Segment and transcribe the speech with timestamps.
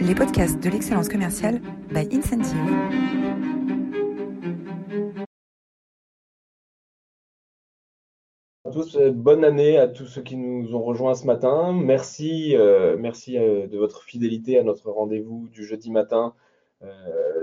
[0.00, 2.56] les podcasts de l'excellence commerciale by Incentive.
[8.96, 11.72] Euh, bonne année à tous ceux qui nous ont rejoints ce matin.
[11.72, 16.34] Merci, euh, merci euh, de votre fidélité à notre rendez-vous du jeudi matin,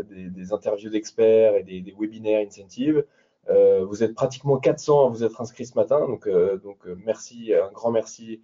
[0.10, 3.06] des, interviews d'experts et des, webinaires Incentive.
[3.48, 6.28] vous êtes pratiquement 400 à vous être inscrits ce matin, donc
[7.06, 8.42] merci, un grand merci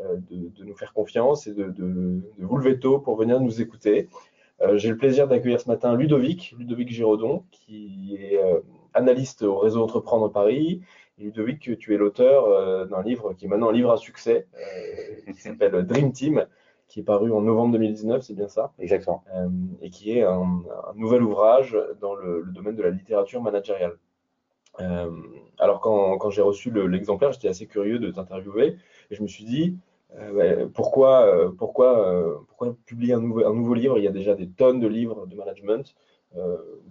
[0.00, 1.72] euh, de, nous faire confiance et de,
[2.38, 4.08] vous lever tôt pour venir nous écouter.
[4.60, 8.60] Euh, j'ai le plaisir d'accueillir ce matin Ludovic, Ludovic Giraudon, qui est euh,
[8.92, 10.82] analyste au réseau Entreprendre Paris.
[11.18, 14.48] Ludovic, tu es l'auteur d'un livre qui est maintenant un livre à succès,
[15.32, 16.44] qui s'appelle Dream Team,
[16.88, 18.72] qui est paru en novembre 2019, c'est bien ça?
[18.80, 19.22] Exactement.
[19.80, 20.64] et qui est un,
[20.96, 23.96] nouvel ouvrage dans le, domaine de la littérature managériale.
[25.58, 28.76] alors quand, j'ai reçu l'exemplaire, j'étais assez curieux de t'interviewer
[29.10, 29.76] et je me suis dit,
[30.18, 33.98] euh, pourquoi, euh, pourquoi, euh, pourquoi publier un nouveau, un nouveau livre?
[33.98, 35.94] Il y a déjà des tonnes de livres de management.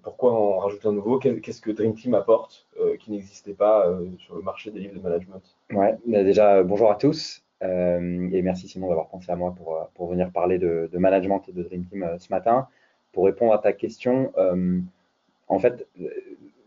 [0.04, 1.20] pourquoi en rajouter un nouveau?
[1.20, 2.66] Qu'est-ce que Dream Team apporte
[3.00, 5.44] qui n'existait pas sur le marché des livres de management?
[5.72, 7.44] Ouais, bah déjà bonjour à tous.
[7.62, 11.62] Et merci Simon d'avoir pensé à moi pour, pour venir parler de, management et de
[11.64, 12.68] Dream Team ce matin.
[13.12, 14.32] Pour répondre à ta question,
[15.50, 15.88] en fait,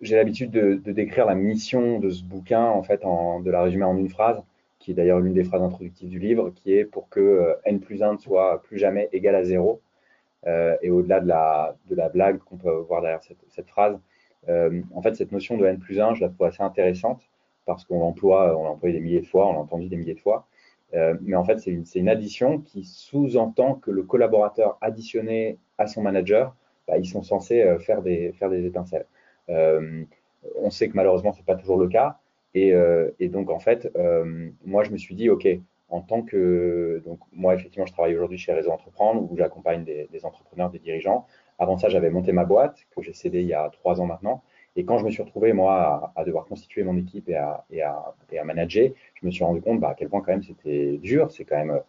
[0.03, 3.85] j'ai l'habitude de, de, décrire la mission de ce bouquin, en fait, de la résumer
[3.85, 4.43] en une phrase
[4.87, 7.81] qui est d'ailleurs l'une des phrases introductives du livre, qui est pour que euh, n
[7.81, 9.81] plus 1 ne soit plus jamais égal à 0.
[10.47, 13.99] Euh, et au-delà de la, blague qu'on peut voir derrière cette, phrase,
[14.49, 17.29] euh, en fait, cette notion de n plus 1, je la trouve assez intéressante
[17.65, 20.15] parce qu'on l'emploie, on l'a employé des milliers de fois, on l'a entendu des milliers
[20.15, 20.47] de fois.
[20.93, 26.01] mais en fait, c'est une, une, addition qui sous-entend que le collaborateur additionné à son
[26.01, 26.55] manager,
[26.87, 29.07] bah, ils sont censés faire, des, faire des étincelles.
[29.49, 32.21] on sait que malheureusement, ce n'est pas toujours le cas.
[32.57, 35.47] Euh, et, donc, en fait, euh, moi, je me suis dit, OK,
[35.89, 37.03] en tant que.
[37.05, 41.27] Donc, moi, effectivement, je travaille aujourd'hui chez Réseau Entreprendre où j'accompagne des, entrepreneurs, des dirigeants.
[41.59, 44.43] Avant ça, j'avais monté ma boîte que j'ai cédée il y a trois ans maintenant.
[44.79, 47.83] Et quand je me suis retrouvé, moi, à, devoir constituer mon équipe et à, et,
[47.83, 51.31] à, manager, je me suis rendu compte bah, à quel point, quand même, c'était dur.
[51.31, 51.81] C'est quand même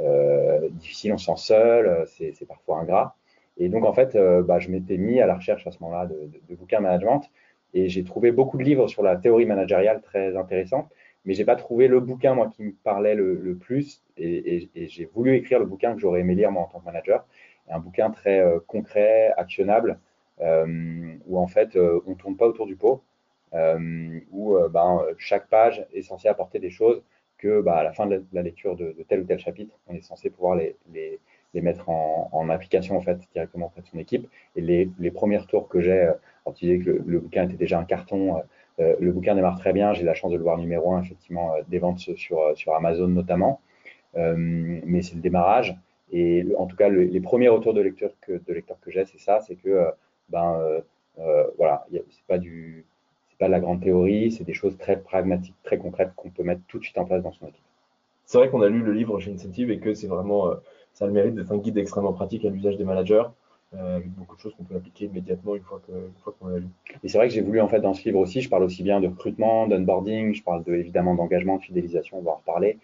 [0.00, 3.16] euh, difficile, on se sent seul, c'est parfois ingrat.
[3.58, 4.16] Et donc, en fait,
[4.46, 7.30] bah, je m'étais mis à la recherche à ce moment-là de, de, de bouquins management
[7.74, 10.88] et j'ai trouvé beaucoup de livres sur la théorie managériale très intéressants,
[11.24, 14.02] mais j'ai pas trouvé le bouquin moi qui me parlait le, plus.
[14.16, 17.26] Et, j'ai voulu écrire le bouquin que j'aurais aimé lire moi en tant que manager,
[17.68, 19.98] un bouquin très euh, concret, actionnable,
[20.40, 23.02] euh, où en fait euh, on tourne pas autour du pot,
[23.52, 27.02] où ben, chaque page est censée apporter des choses
[27.36, 30.02] que bah, à la fin de la, lecture de, tel ou tel chapitre, on est
[30.02, 30.76] censé pouvoir les,
[31.54, 34.28] les mettre en, en, application en fait directement auprès de son équipe.
[34.56, 36.10] Et les, les premiers retours que j'ai
[36.44, 38.40] quand tu disais que le, bouquin était déjà un carton, euh,
[38.80, 39.92] euh, le bouquin démarre très bien.
[39.92, 43.08] J'ai la chance de le voir numéro un, effectivement, euh, des ventes sur, sur Amazon
[43.08, 43.60] notamment.
[44.14, 45.76] mais c'est le démarrage.
[46.12, 49.20] Et en tout cas, les premiers retours de lecture que, de lecteurs que j'ai, c'est
[49.20, 49.86] ça, c'est que
[50.28, 50.82] ben
[51.56, 52.84] voilà, c'est pas du,
[53.38, 56.62] pas de la grande théorie, c'est des choses très pragmatiques, très concrètes qu'on peut mettre
[56.66, 57.62] tout de suite en place dans son équipe.
[58.24, 60.52] C'est vrai qu'on a lu le livre chez Incentive et que c'est vraiment,
[61.00, 63.24] ça a le mérite d'être un guide extrêmement pratique à l'usage des managers.
[63.72, 66.66] Euh, avec beaucoup de choses qu'on peut appliquer immédiatement une fois qu'on l'a lu.
[67.04, 68.82] Et c'est vrai que j'ai voulu en fait dans ce livre aussi, je parle aussi
[68.82, 72.78] bien de recrutement, d'onboarding, je parle de, évidemment d'engagement, de fidélisation, on va en reparler,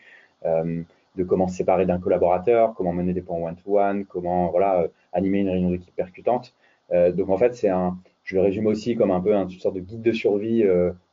[0.44, 0.82] euh,
[1.16, 5.41] de comment se séparer d'un collaborateur, comment mener des points one-to-one, comment voilà euh, animer
[5.41, 6.55] une réunion d'équipe percutante.
[6.93, 9.81] donc en fait c'est un, je le résume aussi comme un peu une sorte de
[9.81, 10.65] guide de survie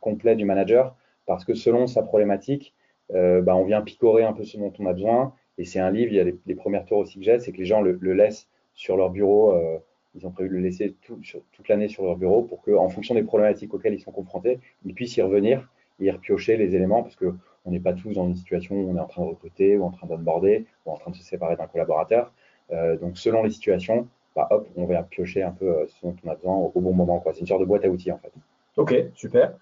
[0.01, 0.93] complet du manager,
[1.25, 2.75] parce que selon sa problématique,
[3.09, 5.33] bah, on vient picorer un peu ce dont on a besoin.
[5.57, 7.57] Et c'est un livre, il y a les, premières tours aussi que j'ai, c'est que
[7.57, 9.53] les gens le, laissent sur leur bureau.
[9.53, 9.77] Euh,
[10.15, 13.23] ils ont prévu de le laisser toute l'année sur leur bureau pour qu'en fonction des
[13.23, 15.69] problématiques auxquelles ils sont confrontés, ils puissent y revenir
[15.99, 17.33] et y repiocher les éléments parce que
[17.65, 19.85] on n'est pas tous dans une situation où on est en train de recruter ou
[19.85, 22.31] en train d'onboarder ou en train de se séparer d'un collaborateur.
[22.71, 26.15] Euh, donc, selon les situations, bah, hop, on va piocher un peu euh, ce dont
[26.25, 27.23] on a besoin au, bon moment.
[27.33, 28.31] C'est une sorte de boîte à outils en fait.
[28.77, 29.53] Ok, super.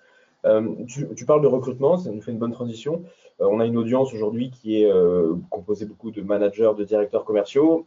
[0.88, 3.03] Tu, parles de recrutement, ça nous fait une bonne transition.
[3.41, 7.25] Euh, on a une audience aujourd'hui qui est euh, composée beaucoup de managers, de directeurs
[7.25, 7.85] commerciaux,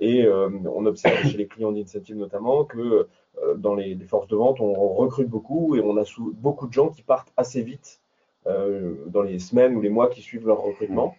[0.00, 3.06] et on observe chez les clients d'Incentive notamment que
[3.56, 6.04] dans les, forces de vente, on, recrute beaucoup et on a
[6.34, 8.00] beaucoup de gens qui partent assez vite
[8.46, 11.14] dans les semaines ou les mois qui suivent leur recrutement.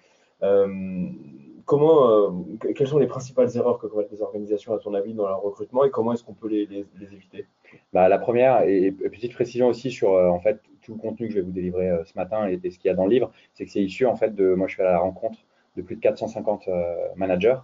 [1.66, 2.30] Comment, euh,
[2.76, 5.86] quelles sont les principales erreurs que commettent les organisations à ton avis dans leur recrutement
[5.86, 6.68] et comment est-ce qu'on peut les,
[7.02, 7.46] éviter?
[7.94, 11.34] Bah, La première, et, petite précision aussi sur euh, en fait tout le contenu que
[11.34, 13.32] je vais vous délivrer euh, ce matin et, ce qu'il y a dans le livre,
[13.54, 15.40] c'est que c'est issu en fait de, moi je suis à la rencontre
[15.76, 16.70] de plus de 450
[17.16, 17.58] managers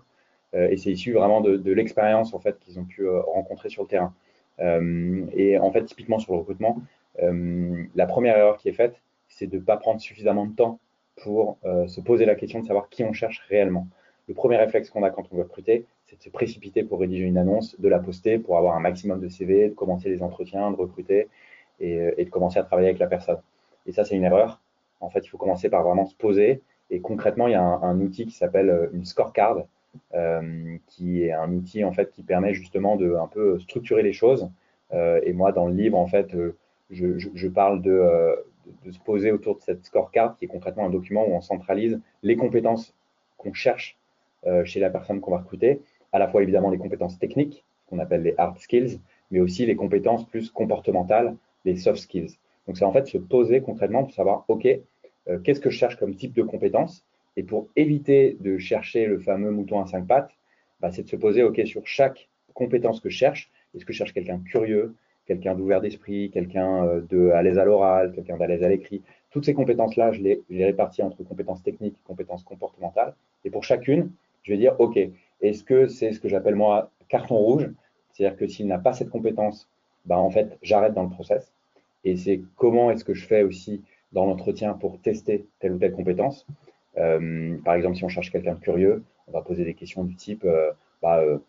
[0.55, 4.15] et c'est issu vraiment de, l'expérience en fait qu'ils ont pu rencontrer sur le terrain.
[5.37, 6.81] et en fait, typiquement sur le recrutement,
[7.21, 10.79] la première erreur qui est faite, c'est de ne pas prendre suffisamment de temps
[11.21, 13.87] pour se poser la question de savoir qui on cherche réellement
[14.29, 17.37] le premier réflexe qu'on a quand on veut recruter, c'est se précipiter pour rédiger une
[17.37, 20.75] annonce, de la poster pour avoir un maximum de CV, de commencer les entretiens, de
[20.75, 21.27] recruter
[21.79, 23.39] et, de commencer à travailler avec la personne.
[23.85, 24.59] Et ça, c'est une erreur.
[24.99, 26.61] En fait, il faut commencer par vraiment se poser.
[26.89, 29.63] Et concrètement, il y a un, outil qui s'appelle une scorecard,
[30.13, 34.13] euh, qui est un outil en fait qui permet justement de un peu structurer les
[34.13, 34.49] choses.
[34.93, 36.35] Euh, et moi, dans le livre, en fait,
[36.89, 38.35] je, je, parle de,
[38.91, 42.35] se poser autour de cette scorecard, qui est concrètement un document où on centralise les
[42.35, 42.93] compétences
[43.37, 43.97] qu'on cherche
[44.47, 47.99] euh, chez la personne qu'on va recruter, à la fois évidemment les compétences techniques, qu'on
[47.99, 48.99] appelle les hard skills,
[49.31, 51.35] mais aussi les compétences plus comportementales,
[51.65, 52.37] les soft skills.
[52.67, 54.67] Donc c'est en fait se poser concrètement pour savoir, OK,
[55.29, 59.19] euh, qu'est-ce que je cherche comme type de compétences Et pour éviter de chercher le
[59.19, 60.31] fameux mouton à cinq pattes,
[60.79, 63.97] bah, c'est de se poser, OK, sur chaque compétence que je cherche, est-ce que je
[63.97, 64.95] cherche quelqu'un curieux,
[65.25, 69.01] quelqu'un d'ouvert d'esprit, quelqu'un euh, de à l'aise à l'oral, quelqu'un d'à l'aise à l'écrit?
[69.31, 73.13] Toutes ces compétences-là, je les, je les répartis entre compétences techniques et compétences comportementales.
[73.45, 74.11] Et pour chacune,
[74.43, 74.97] je vais dire, OK,
[75.41, 77.69] est-ce que c'est ce que j'appelle moi carton rouge?
[78.11, 79.69] C'est-à-dire que s'il n'a pas cette compétence,
[80.05, 81.51] bah, en fait, j'arrête dans le process.
[82.03, 85.93] Et c'est comment est-ce que je fais aussi dans l'entretien pour tester telle ou telle
[85.93, 86.45] compétence.
[86.97, 90.15] Euh, par exemple, si on cherche quelqu'un de curieux, on va poser des questions du
[90.15, 91.39] type euh, bah, euh,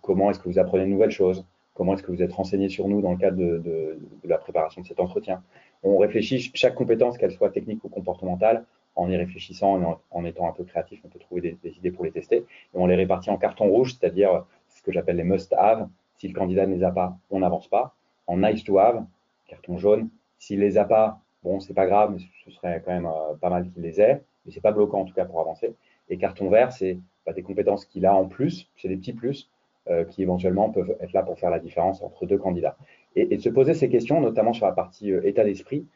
[0.00, 1.44] comment est-ce que vous apprenez de nouvelles choses?
[1.74, 4.86] Comment est-ce que vous êtes renseigné sur nous dans le cadre de, la préparation de
[4.86, 5.42] cet entretien?
[5.82, 8.64] On réfléchit chaque compétence, qu'elle soit technique ou comportementale,
[8.94, 12.10] en y réfléchissant, en, étant un peu créatif, on peut trouver des, idées pour les
[12.10, 12.36] tester.
[12.36, 15.88] Et on les répartit en carton rouge, c'est-à-dire ce que j'appelle les must-have.
[16.22, 17.96] Si le candidat ne les a pas, on n'avance pas.
[18.28, 19.04] En nice-to-have,
[19.48, 20.08] carton jaune.
[20.38, 23.50] S'il les a pas, bon, c'est pas grave, mais ce serait quand même euh, pas
[23.50, 24.22] mal qu'il les ait.
[24.46, 25.74] Mais c'est pas bloquant en tout cas pour avancer.
[26.08, 26.96] Et carton vert, c'est
[27.26, 29.50] bah, des compétences qu'il a en plus, c'est des petits plus
[29.90, 32.76] euh, qui éventuellement peuvent être là pour faire la différence entre deux candidats.
[33.16, 35.88] Et, de se poser ces questions, notamment sur la partie euh, état d'esprit,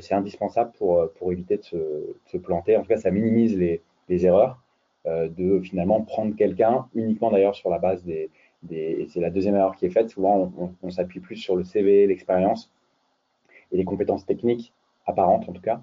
[0.00, 1.76] c'est indispensable pour, pour éviter de se,
[2.24, 2.74] se, planter.
[2.74, 4.62] En tout cas, ça minimise les, les erreurs
[5.04, 8.30] de finalement prendre quelqu'un uniquement d'ailleurs sur la base des,
[8.68, 10.10] c'est la deuxième erreur qui est faite.
[10.10, 10.52] Souvent,
[10.82, 12.70] on, s'appuie plus sur le CV, l'expérience
[13.72, 14.72] et les compétences techniques
[15.06, 15.82] apparentes en tout cas.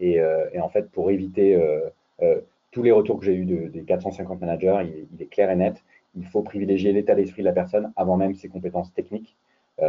[0.00, 1.90] Et, euh, en fait, pour éviter euh,
[2.22, 2.40] euh,
[2.70, 5.56] tous les retours que j'ai eu de, des 450 managers, il, il, est clair et
[5.56, 5.82] net.
[6.16, 9.36] Il faut privilégier l'état d'esprit de la personne avant même ses compétences techniques,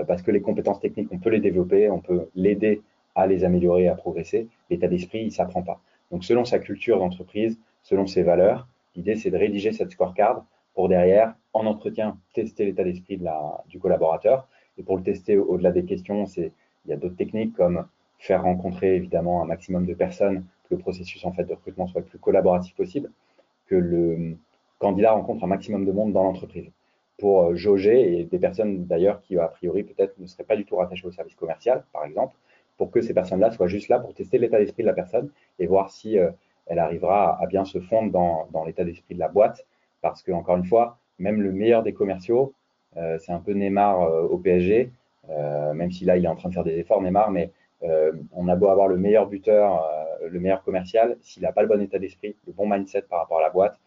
[0.08, 2.82] parce que les compétences techniques, on peut les développer, on peut l'aider
[3.14, 4.48] à les améliorer, à progresser.
[4.70, 5.82] L'état d'esprit, il ne s'apprend pas.
[6.12, 10.90] Donc, selon sa culture d'entreprise, selon ses valeurs, l'idée, c'est de rédiger cette scorecard pour
[10.90, 13.28] derrière, en entretien, tester l'état d'esprit de
[13.70, 14.48] du collaborateur.
[14.78, 16.52] Et pour le tester au-delà des questions, il
[16.88, 17.86] y a d'autres techniques comme
[18.20, 22.02] faire rencontrer évidemment un maximum de personnes, que le processus en fait de recrutement soit
[22.02, 23.12] le plus collaboratif possible,
[23.68, 24.38] que le
[24.80, 26.72] candidat rencontre un maximum de monde dans l'entreprise
[27.22, 30.66] pour euh, jauger et des personnes d'ailleurs qui a priori peut-être ne seraient pas du
[30.66, 32.36] tout rattachées au service commercial, par exemple,
[32.78, 35.30] pour que ces personnes-là soient juste là pour tester l'état d'esprit de la personne
[35.60, 36.32] et voir si euh,
[36.66, 39.66] elle arrivera à bien se fondre dans, dans l'état d'esprit de la boîte.
[40.01, 42.53] Parce que, encore une fois, même le meilleur des commerciaux,
[42.98, 44.00] euh, c'est un peu Neymar
[44.31, 44.92] au PSG,
[45.30, 47.51] euh, même si là, il est en train de faire des efforts, Neymar, mais
[47.83, 51.62] euh, on a beau avoir le meilleur buteur, euh, le meilleur commercial, s'il n'a pas
[51.62, 53.80] le bon état d'esprit, le bon mindset par rapport à la boîte,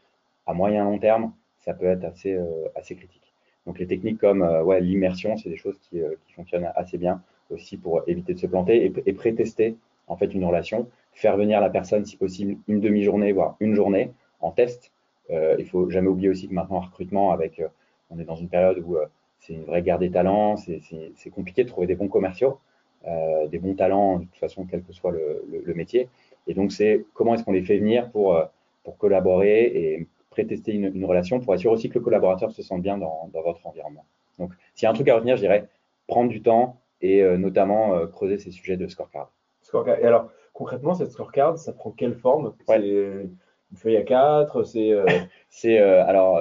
[0.47, 2.39] à moyen long terme, ça peut être assez,
[2.75, 3.33] assez critique.
[3.67, 7.79] Donc les techniques comme ouais, l'immersion, c'est des choses qui, qui, fonctionnent assez bien aussi
[7.79, 9.77] pour éviter de se planter et, et pré-tester
[10.07, 14.13] en fait une relation, faire venir la personne si possible une demi-journée voire une journée
[14.41, 14.93] en test.
[15.31, 17.63] Euh, il faut jamais oublier aussi que maintenant en recrutement, avec,
[18.11, 18.97] on est dans une période où
[19.45, 20.57] c'est une vraie guerre des talents.
[20.57, 22.59] C'est compliqué de trouver des bons commerciaux,
[23.07, 26.09] euh, des bons talents, de toute façon, quel que soit le, métier.
[26.47, 28.45] Et donc, c'est comment est-ce qu'on les fait venir pour, euh,
[28.83, 32.83] pour collaborer et prétester une, une, relation pour assurer aussi que le collaborateur se sente
[32.83, 34.05] bien dans, dans votre environnement.
[34.39, 35.69] Donc, s'il y a un truc à retenir, je dirais
[36.07, 39.31] prendre du temps et euh, notamment creuser ces sujets de scorecard.
[39.63, 39.99] Scorecard.
[39.99, 42.55] Et alors, concrètement, cette scorecard, ça prend quelle forme?
[43.75, 44.63] Une feuille à quatre
[45.51, 46.41] C'est alors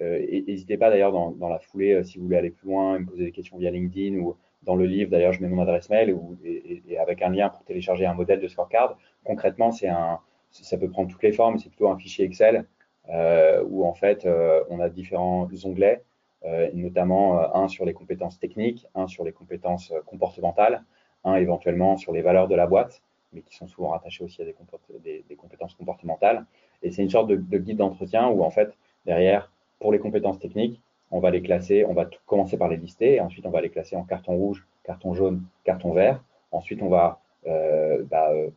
[0.00, 3.06] euh, n'hésitez pas d'ailleurs dans, la foulée, euh, si vous voulez aller plus loin, me
[3.06, 6.12] poser des questions via LinkedIn ou dans le livre, d'ailleurs, je mets mon adresse mail
[6.12, 8.98] ou, et, avec un lien pour télécharger un modèle de scorecard.
[9.24, 12.66] Concrètement, c'est un, ça peut prendre toutes les formes, c'est plutôt un fichier Excel
[13.08, 16.02] euh, où en fait euh, on a différents onglets,
[16.44, 20.84] euh, notamment un sur les compétences techniques, un sur les compétences comportementales,
[21.24, 23.02] un éventuellement sur les valeurs de la boîte,
[23.32, 26.44] mais qui sont souvent rattachées aussi à des, des, compétences comportementales.
[26.82, 30.38] Et c'est une sorte de, de guide d'entretien où en fait derrière pour les compétences
[30.38, 33.60] techniques, on va les classer, on va commencer par les lister, et ensuite on va
[33.60, 36.22] les classer en carton rouge, carton jaune, carton vert.
[36.52, 38.50] Ensuite, on va euh, bah, euh,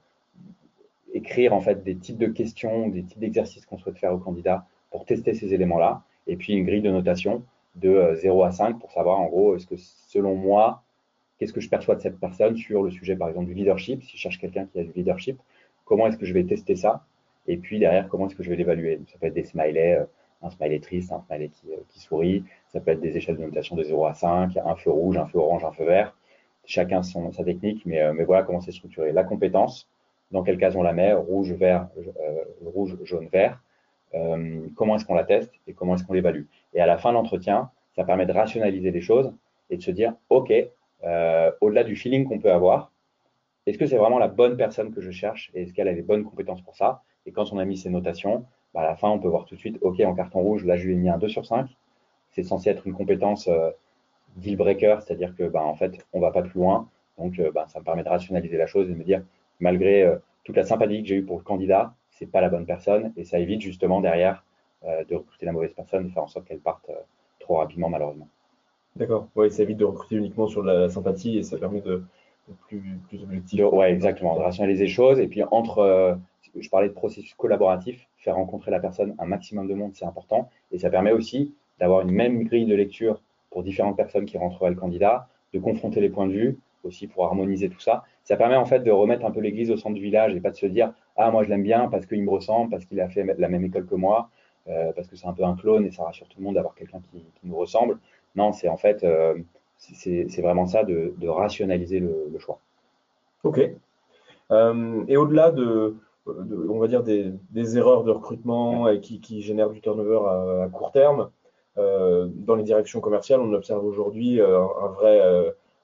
[1.13, 4.65] écrire en fait des types de questions, des types d'exercices qu'on souhaite faire au candidat
[4.91, 7.43] pour tester ces éléments-là, et puis une grille de notation
[7.75, 10.82] de 0 euh, à 5 pour savoir en gros, est-ce que selon moi,
[11.43, 14.15] qu'est-ce que je perçois de cette personne sur le sujet par exemple du leadership, si
[14.15, 15.37] je cherche quelqu'un qui a du leadership,
[15.83, 17.05] comment est-ce que je vais tester ça,
[17.47, 19.01] et puis derrière, comment est-ce que je vais l'évaluer?
[19.11, 20.05] Ça peut être des smileys
[20.41, 22.43] un smiley triste, un smiley qui, qui, sourit.
[22.67, 25.25] Ça peut être des échelles de notation de 0 à 5, un feu rouge, un
[25.25, 26.15] feu orange, un feu vert.
[26.65, 29.11] Chacun son, sa technique, mais, mais voilà comment c'est structuré.
[29.11, 29.89] La compétence,
[30.31, 31.87] dans quelle case on la met, rouge, vert,
[32.61, 33.61] rouge, jaune, vert.
[34.75, 36.43] comment est-ce qu'on la teste et comment est-ce qu'on l'évalue?
[36.73, 39.33] Et à la fin de l'entretien, ça permet de rationaliser les choses
[39.69, 40.51] et de se dire, OK,
[41.03, 42.91] euh, au-delà du feeling qu'on peut avoir,
[43.65, 46.01] est-ce que c'est vraiment la bonne personne que je cherche et est-ce qu'elle a les
[46.01, 47.01] bonnes compétences pour ça?
[47.25, 49.55] Et quand on a mis ces notations, bah, à la fin, on peut voir tout
[49.55, 51.69] de suite, OK, en carton rouge, là, je lui ai mis un 2 sur 5.
[52.31, 53.71] C'est censé être une compétence euh,
[54.35, 56.89] deal breaker, c'est-à-dire que, bah, en fait, on va pas plus loin.
[57.17, 59.23] Donc, euh, bah, ça me permet de rationaliser la chose et de me dire,
[59.59, 60.11] malgré
[60.43, 63.23] toute la sympathie que j'ai eue pour le candidat, c'est pas la bonne personne et
[63.23, 64.43] ça évite justement derrière
[64.83, 66.89] de recruter la mauvaise personne et faire en sorte qu'elle parte
[67.39, 68.27] trop rapidement, malheureusement.
[68.95, 69.27] D'accord.
[69.35, 72.03] Oui, ça évite de recruter uniquement sur la, sympathie et ça permet de,
[72.67, 73.61] plus, plus objectif.
[73.71, 74.35] Oui, exactement.
[74.35, 75.19] De rationaliser les choses.
[75.19, 76.15] Et puis, entre, euh,
[76.59, 80.49] je parlais de processus collaboratif, faire rencontrer la personne un maximum de monde, c'est important.
[80.71, 84.69] Et ça permet aussi d'avoir une même grille de lecture pour différentes personnes qui rentreraient
[84.69, 88.03] le candidat, de confronter les points de vue aussi pour harmoniser tout ça.
[88.23, 90.51] Ça permet en fait de remettre un peu l'église au centre du village et pas
[90.51, 93.09] de se dire ah moi je l'aime bien parce qu'il me ressemble, parce qu'il a
[93.09, 94.29] fait la même école que moi,
[94.67, 96.75] euh, parce que c'est un peu un clone et ça rassure tout le monde d'avoir
[96.75, 97.99] quelqu'un qui, nous ressemble.
[98.35, 99.35] Non, c'est en fait, euh,
[99.77, 102.59] c'est vraiment ça de, rationaliser le, choix.
[103.43, 103.59] Ok.
[104.51, 109.81] Euh, et au-delà de, on va dire, des, erreurs de recrutement et qui, génèrent du
[109.81, 110.19] turnover
[110.63, 111.29] à, court terme,
[111.77, 115.21] euh, dans les directions commerciales, on observe aujourd'hui un, vrai,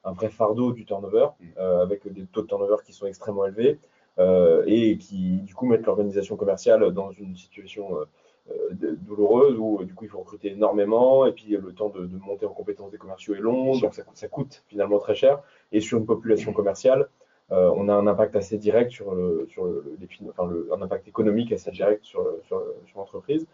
[0.03, 1.59] un vrai fardeau du turnover, mm.
[1.59, 3.79] avec des taux de turnover qui sont extrêmement élevés
[4.65, 7.99] et qui, du coup, mettent l'organisation commerciale dans une situation
[8.71, 12.53] douloureuse où du coup il faut recruter énormément et puis le temps de, monter en
[12.53, 15.41] compétences des commerciaux est long, donc ça, coûte finalement très cher.
[15.71, 17.07] Et sur une population commerciale,
[17.51, 21.07] euh, on a un impact assez direct sur, le, sur les, enfin le, un impact
[21.07, 22.61] économique assez direct sur, sur,
[22.95, 23.47] l'entreprise.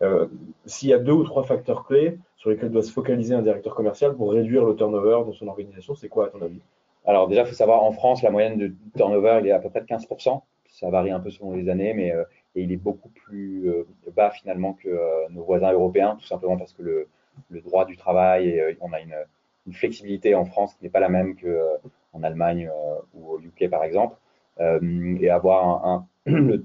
[0.00, 0.26] Euh,
[0.64, 3.74] s'il y a deux ou trois facteurs clés sur lesquels doit se focaliser un directeur
[3.74, 6.60] commercial pour réduire le turnover dans son organisation, c'est quoi à ton avis?
[7.04, 9.68] Alors déjà, il faut savoir, en France, la moyenne de turnover il est à peu
[9.68, 10.40] près de 15%.
[10.68, 12.12] Ça varie un peu selon les années, mais
[12.54, 16.56] et il est beaucoup plus euh, bas finalement que euh, nos voisins européens, tout simplement
[16.56, 17.08] parce que le,
[17.62, 19.14] droit du travail, euh, on a une,
[19.72, 22.68] flexibilité en France qui n'est pas la même qu'en Allemagne
[23.14, 24.16] ou au UK par exemple.
[24.58, 26.64] et avoir un, le,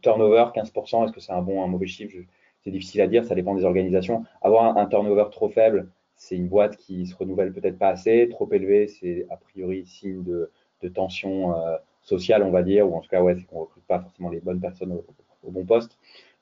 [0.00, 2.16] turnover 15%, est-ce que c'est un bon ou un mauvais chiffre?
[2.60, 4.24] C'est difficile à dire, ça dépend des organisations.
[4.42, 8.28] Avoir un, turnover trop faible, c'est une boîte qui se renouvelle peut-être pas assez.
[8.30, 11.52] Trop élevé, c'est a priori signe de tension
[12.08, 14.40] social, on va dire, ou en tout cas, ouais, c'est qu'on recrute pas forcément les
[14.40, 15.98] bonnes personnes au, bon poste.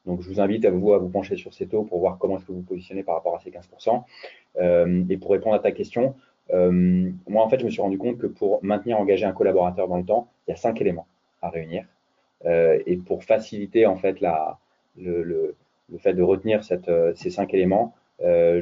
[0.07, 2.53] Donc, je vous invite à vous pencher sur ces taux pour voir comment est-ce que
[2.53, 4.05] vous vous positionnez par rapport à ces 15%.
[4.59, 6.15] Euh, et pour répondre à ta question,
[6.53, 9.89] euh, moi, en fait, je me suis rendu compte que pour maintenir, engager un collaborateur
[9.89, 11.09] dans le temps, il y a cinq éléments
[11.43, 11.85] à réunir.
[12.45, 14.59] Euh, et pour faciliter, en fait, la,
[14.97, 15.57] le, le,
[15.99, 18.61] fait de retenir ces cinq éléments, je,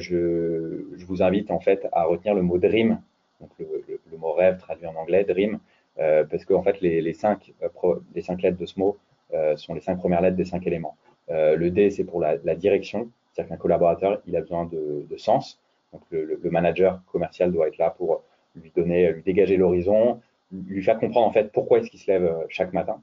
[0.97, 3.01] je, vous invite, en fait, à retenir le mot dream,
[3.41, 5.59] donc le, le mot rêve traduit en anglais, dream,
[5.99, 8.99] euh, parce qu'en fait, les, cinq, euh, les cinq lettres de ce mot
[9.33, 10.97] euh, sont les cinq premières lettres des cinq éléments.
[11.29, 15.61] le D, c'est pour la, direction, c'est-à-dire qu'un collaborateur, il a besoin de, sens.
[15.93, 18.23] Donc, le, manager commercial doit être là pour
[18.57, 20.21] lui donner, lui dégager l'horizon,
[20.53, 23.03] lui faire comprendre en fait pourquoi est-ce qu'il se lève chaque matin.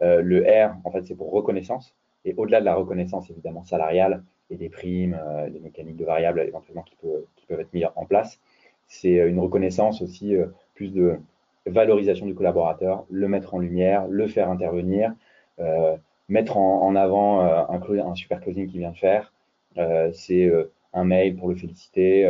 [0.00, 1.94] Le R, en fait, c'est pour reconnaissance.
[2.24, 5.18] Et au-delà de la reconnaissance, évidemment, salariale et des primes,
[5.50, 8.40] des mécaniques de variables éventuellement qui, peut, qui peuvent être mises en place,
[8.88, 10.34] c'est une reconnaissance aussi
[10.74, 11.18] plus de
[11.66, 15.12] valorisation du collaborateur, le mettre en lumière, le faire intervenir,
[15.58, 15.96] euh,
[16.28, 19.32] mettre en, avant euh, un, un, super closing qu'il vient de faire.
[19.78, 20.50] Euh, c'est
[20.92, 22.26] un mail pour le féliciter,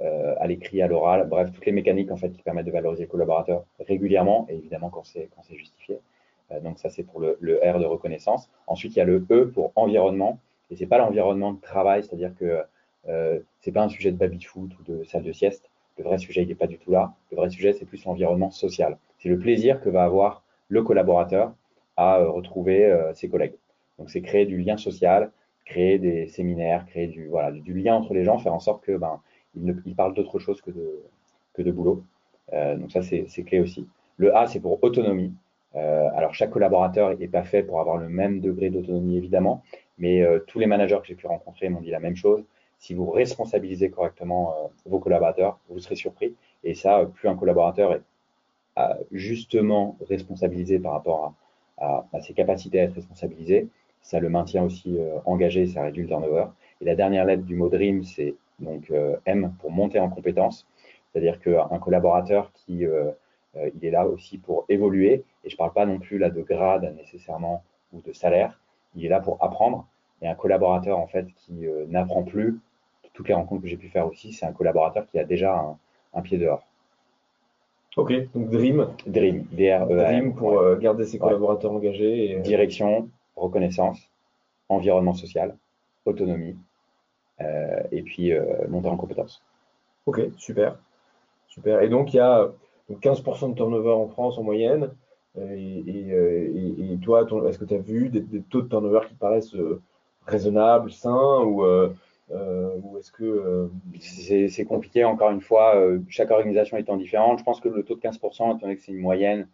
[0.00, 3.08] à l'écrit, à l'oral, bref, toutes les mécaniques en fait qui permettent de valoriser le
[3.08, 5.98] collaborateur régulièrement et évidemment quand c'est quand c'est justifié.
[6.62, 8.50] donc ça c'est pour le, le, R de reconnaissance.
[8.66, 10.38] Ensuite il y a le E pour environnement
[10.70, 12.62] et c'est pas l'environnement de travail, c'est-à-dire que
[13.08, 15.69] euh, c'est pas un sujet de baby foot ou de salle de sieste.
[16.00, 17.12] Le vrai sujet, il n'est pas du tout là.
[17.30, 18.96] Le vrai sujet, c'est plus l'environnement social.
[19.18, 21.52] C'est le plaisir que va avoir le collaborateur
[21.98, 23.52] à euh, retrouver euh, ses collègues.
[23.98, 25.30] Donc, c'est créer du lien social,
[25.66, 28.96] créer des séminaires, créer du, voilà, du, lien entre les gens, faire en sorte que
[28.96, 29.20] ben,
[29.54, 31.02] ils, parlent d'autre chose que de,
[31.52, 32.02] que de boulot.
[32.54, 33.86] Euh, donc, ça, c'est clé aussi.
[34.16, 35.34] Le A, c'est pour autonomie.
[35.74, 39.62] alors, chaque collaborateur n'est pas fait pour avoir le même degré d'autonomie, évidemment,
[39.98, 42.42] mais tous les managers que j'ai pu rencontrer m'ont dit la même chose
[42.80, 46.34] si vous responsabilisez correctement euh, vos collaborateurs, vous serez surpris.
[46.64, 48.02] Et ça, plus un collaborateur est
[49.12, 51.34] justement responsabilisé par rapport
[51.76, 53.68] à, ses capacités à être responsabilisé,
[54.00, 56.46] ça le maintient aussi euh, engagé, ça réduit le turnover.
[56.80, 60.66] Et la dernière lettre du mot DREAM, c'est donc euh, M pour monter en compétence.
[61.12, 62.84] C'est-à-dire qu'un collaborateur qui
[63.56, 66.40] il est là aussi pour évoluer, et je ne parle pas non plus là de
[66.40, 68.60] grade nécessairement ou de salaire,
[68.94, 69.88] il est là pour apprendre,
[70.22, 72.60] Et un collaborateur, en fait, qui n'apprend plus,
[73.20, 75.76] toutes les rencontres que j'ai pu faire aussi, c'est un collaborateur qui a déjà
[76.14, 76.66] un, pied dehors.
[77.98, 78.88] Ok, donc Dream.
[79.06, 82.30] Dream, d r e Dream pour garder ses collaborateurs engagés.
[82.30, 82.40] Et...
[82.40, 84.00] Direction, reconnaissance,
[84.70, 85.54] environnement social,
[86.06, 86.56] autonomie,
[87.92, 88.32] et puis
[88.70, 89.42] monter en compétences.
[90.06, 90.78] Ok, super.
[91.46, 91.82] Super.
[91.82, 92.50] Et donc, il y a
[92.90, 94.90] 15% de turnover en France en moyenne.
[95.38, 99.82] Euh, et, toi, est-ce que tu as vu des, taux de turnover qui paraissent euh,
[100.26, 101.94] raisonnables, sains ou, euh,
[102.30, 103.70] ou est-ce que.
[104.00, 105.74] C'est compliqué, encore une fois,
[106.08, 107.38] chaque organisation étant différente.
[107.38, 109.48] Je pense que le taux de 15%, étant donné que c'est une moyenne,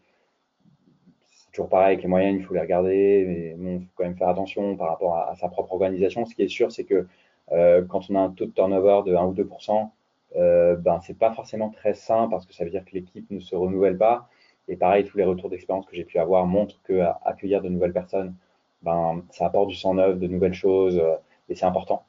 [1.30, 4.16] c'est toujours pareil avec les moyennes, il faut les regarder, mais il faut quand même
[4.16, 6.26] faire attention par rapport à, sa propre organisation.
[6.26, 7.06] Ce qui est sûr, c'est que
[7.50, 9.90] quand on a un taux de turnover de 1 ou 2%,
[10.36, 13.40] euh, ben, c'est pas forcément très sain parce que ça veut dire que l'équipe ne
[13.40, 14.28] se renouvelle pas.
[14.68, 17.92] Et pareil, tous les retours d'expérience que j'ai pu avoir montrent que accueillir de nouvelles
[17.92, 18.34] personnes,
[18.82, 21.16] ben, ça apporte du sang neuf, de nouvelles choses, euh,
[21.48, 22.05] et c'est important.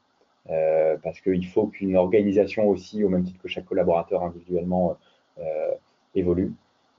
[0.50, 4.98] Euh, parce qu'il faut qu'une organisation aussi, au même titre que chaque collaborateur individuellement,
[5.40, 5.72] euh,
[6.16, 6.54] évolue.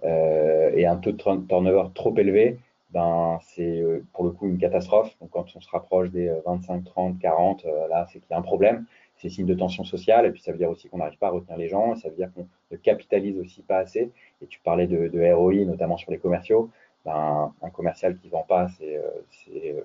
[0.05, 2.59] Euh, et un taux de turnover trop élevé,
[2.91, 5.17] ben, c'est pour le coup une catastrophe.
[5.21, 8.43] Donc quand on se rapproche des 25, 30, 40, là, c'est qu'il y a un
[8.43, 8.87] problème
[9.19, 11.31] c'est signe de tension sociale, et puis ça veut dire aussi qu'on n'arrive pas à
[11.31, 14.13] retenir les gens, et ça veut dire qu'on ne capitalise aussi pas assez.
[14.43, 16.71] Et tu parlais de, de ROI, notamment sur les commerciaux.
[17.05, 19.01] Ben, un commercial qui ne vend pas, c'est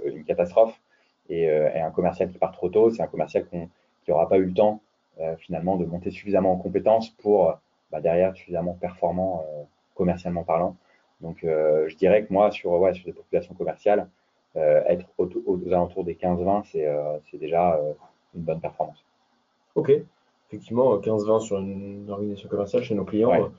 [0.05, 0.79] une catastrophe.
[1.31, 3.67] Euh, et, un commercial qui part trop tôt, c'est un commercial qui
[4.07, 4.81] n'aura pas eu le temps
[5.19, 7.57] euh, finalement de monter suffisamment en compétences pour
[7.91, 9.45] bah, derrière suffisamment performant
[9.95, 10.75] commercialement parlant.
[11.21, 14.09] Donc je dirais que moi, sur, ouais, sur des populations commerciales,
[14.55, 16.63] être aux, aux, alentours des 15-20,
[17.29, 17.79] c'est déjà
[18.35, 19.05] une bonne performance.
[19.75, 19.91] Ok,
[20.49, 23.51] effectivement, 15-20 sur une organisation commerciale chez nos clients,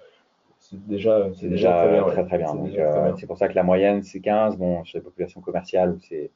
[0.64, 1.72] c'est déjà, c'est déjà,
[2.08, 2.24] très.
[2.24, 2.56] Très, bien.
[2.56, 4.56] Euh, c'est pour ça que la moyenne, c'est 15.
[4.56, 6.30] Bon, chez les populations commerciales où c'est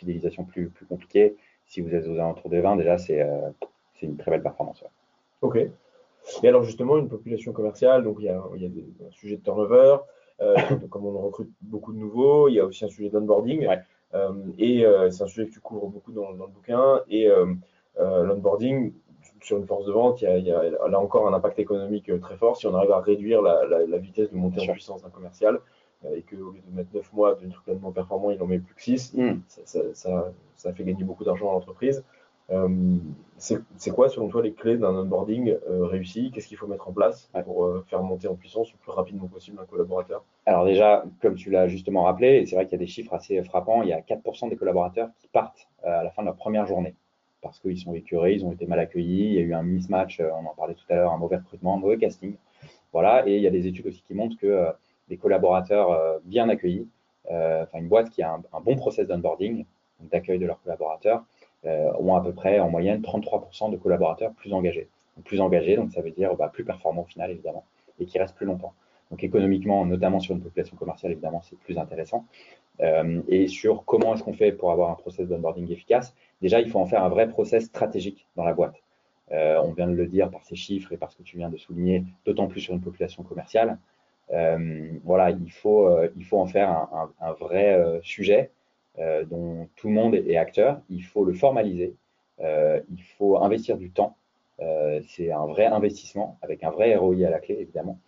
[0.00, 3.50] fidélisation plus, plus compliquée, si vous êtes aux alentours des 20, déjà, c'est euh,
[4.02, 4.82] une très belle performance.
[5.40, 5.56] Ok.
[6.42, 9.10] Et alors, justement, une population commerciale, donc il y a, il y a des, un
[9.12, 9.98] sujet de turnover,
[10.40, 10.56] euh,
[10.90, 13.68] comme on recrute beaucoup de nouveaux, il y a aussi un sujet d'onboarding.
[14.12, 17.02] Euh, et c'est un sujet que tu couvres beaucoup dans, dans le bouquin.
[17.08, 17.28] Et
[17.96, 18.92] l'onboarding,
[19.42, 22.56] sur une force de vente, il y, a, là encore un impact économique très fort.
[22.56, 25.60] Si on arrive à réduire la, vitesse de montée en puissance d'un commercial
[26.04, 28.58] euh, et qu'au lieu de mettre 9 mois d'un truc pleinement performant, il en met
[28.58, 29.40] plus que 6, hmm.
[29.46, 32.04] ça, fait gagner beaucoup d'argent à l'entreprise.
[32.50, 32.68] Euh,
[33.38, 36.32] c'est quoi, selon toi, les clés d'un onboarding réussi?
[36.32, 39.58] Qu'est-ce qu'il faut mettre en place pour faire monter en puissance le plus rapidement possible
[39.62, 40.24] un collaborateur?
[40.46, 43.40] Alors déjà, comme tu l'as justement rappelé, c'est vrai qu'il y a des chiffres assez
[43.44, 46.66] frappants, il y a 4% des collaborateurs qui partent à la fin de leur première
[46.66, 46.96] journée
[47.42, 50.20] parce qu'ils sont écurés, ils ont été mal accueillis, il y a eu un mismatch,
[50.20, 52.36] euh, on en parlait tout à l'heure, un mauvais recrutement, un mauvais casting.
[52.92, 54.66] Voilà, et il y a des études aussi qui montrent que
[55.10, 56.88] euh, les collaborateurs euh, bien accueillis,
[57.28, 59.64] enfin une boîte qui a un, bon process d'onboarding,
[60.00, 61.22] d'accueil de leurs collaborateurs,
[61.64, 64.88] ont à peu près en moyenne 33% de collaborateurs plus engagés.
[65.16, 67.64] Donc, plus engagés, donc ça veut dire bah, plus performants au final évidemment,
[68.00, 68.72] et qui restent plus longtemps.
[69.10, 72.24] Donc économiquement, notamment sur une population commerciale, évidemment, c'est plus intéressant.
[73.28, 76.80] et sur comment est-ce qu'on fait pour avoir un process d'onboarding efficace, déjà, il faut
[76.80, 78.82] en faire un vrai process stratégique dans la boîte.
[79.32, 81.50] Euh, on vient de le dire par ces chiffres et par ce que tu viens
[81.50, 83.78] de souligner, d'autant plus sur une population commerciale.
[84.32, 86.88] Euh, voilà, il faut, euh, il faut en faire
[87.20, 88.50] un, vrai sujet
[88.98, 90.80] dont tout le monde est acteur.
[90.90, 91.94] Il faut le formaliser.
[92.40, 94.16] il faut investir du temps.
[95.08, 97.98] c'est un vrai investissement avec un vrai ROI à la clé, évidemment.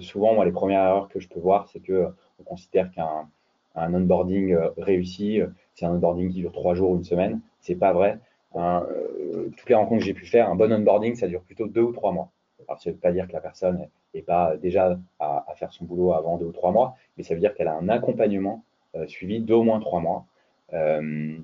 [0.00, 2.08] souvent, moi, les premières erreurs que je peux voir, c'est que
[2.40, 3.28] on considère qu'un
[3.74, 5.40] un onboarding réussi,
[5.74, 8.18] c'est un onboarding qui dure trois jours ou une semaine c'est pas vrai.
[8.56, 11.82] Euh, toutes les rencontres que j'ai pu faire, un bon onboarding, ça dure plutôt deux
[11.82, 12.30] ou trois mois.
[12.66, 15.84] Alors, ça ne veut pas dire que la personne n'est pas déjà à, faire son
[15.84, 19.06] boulot avant deux ou trois mois, mais ça veut dire qu'elle a un accompagnement euh,
[19.06, 20.26] suivi d'au moins trois mois.
[20.72, 21.36] Euh,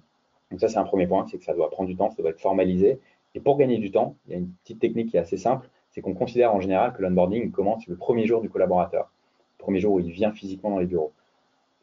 [0.50, 2.30] donc ça, c'est un premier point, c'est que ça doit prendre du temps, ça doit
[2.30, 3.00] être formalisé.
[3.34, 5.68] Et pour gagner du temps, il y a une petite technique qui est assez simple,
[5.90, 9.10] c'est qu'on considère en général que l'onboarding commence le premier jour du collaborateur,
[9.58, 11.12] le premier jour où il vient physiquement dans les bureaux.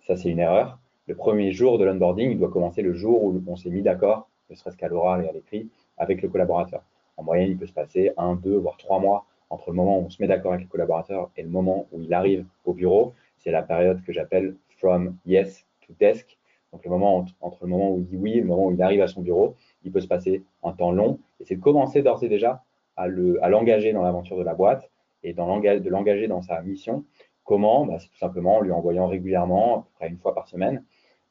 [0.08, 0.78] Ça, c'est une erreur.
[1.08, 4.28] Le premier jour de l'onboarding, il doit commencer le jour où on s'est mis d'accord
[4.52, 6.84] ne serait-ce qu'à l'oral et à l'écrit, avec le collaborateur.
[7.22, 10.06] En moyenne, il peut se passer un, deux, voire trois mois entre le moment où
[10.06, 13.14] on se met d'accord avec le collaborateur et le moment où il arrive au bureau.
[13.38, 16.36] C'est la période que j'appelle from yes to desk.
[16.74, 18.82] Donc le moment entre, le moment où il dit oui et le moment où il
[18.82, 21.20] arrive à son bureau, il peut se passer un temps long.
[21.40, 22.64] Et c'est de commencer d'ores et déjà
[22.98, 24.90] à l'engager dans l'aventure de la boîte
[25.24, 27.04] et dans de l'engager dans sa mission.
[27.44, 27.86] Comment?
[27.86, 30.84] Bah, C'est tout simplement en lui envoyant régulièrement, à peu près une fois par semaine,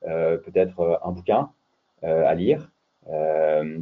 [0.07, 1.51] euh, peut-être euh, un bouquin
[2.05, 2.71] euh, à lire,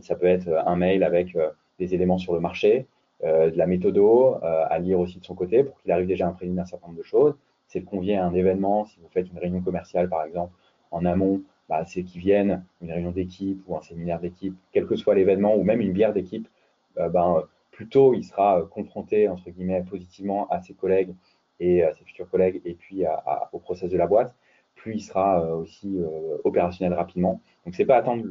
[0.00, 1.36] ça peut être un mail avec
[1.78, 2.86] des éléments sur le marché,
[3.24, 6.30] euh, de la méthodo à lire aussi de son côté pour qu'il arrive déjà à
[6.30, 7.34] imprégner d'un certain nombre de choses.
[7.66, 10.52] C'est de convier à un événement, si vous faites une réunion commerciale par exemple,
[10.90, 14.96] en amont, bah, c'est qu'ils viennent une réunion d'équipe ou un séminaire d'équipe, quel que
[14.96, 16.48] soit l'événement, ou même une bière d'équipe,
[16.96, 21.14] ben, plutôt il sera confronté, entre guillemets, positivement à ses collègues
[21.60, 23.04] et à ses futurs collègues, et puis
[23.52, 24.34] au process de la boîte,
[24.74, 26.00] plus il sera aussi
[26.44, 27.42] opérationnel rapidement.
[27.66, 28.24] Donc, c'est pas attendre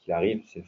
[0.00, 0.62] qu'il arrive, c'est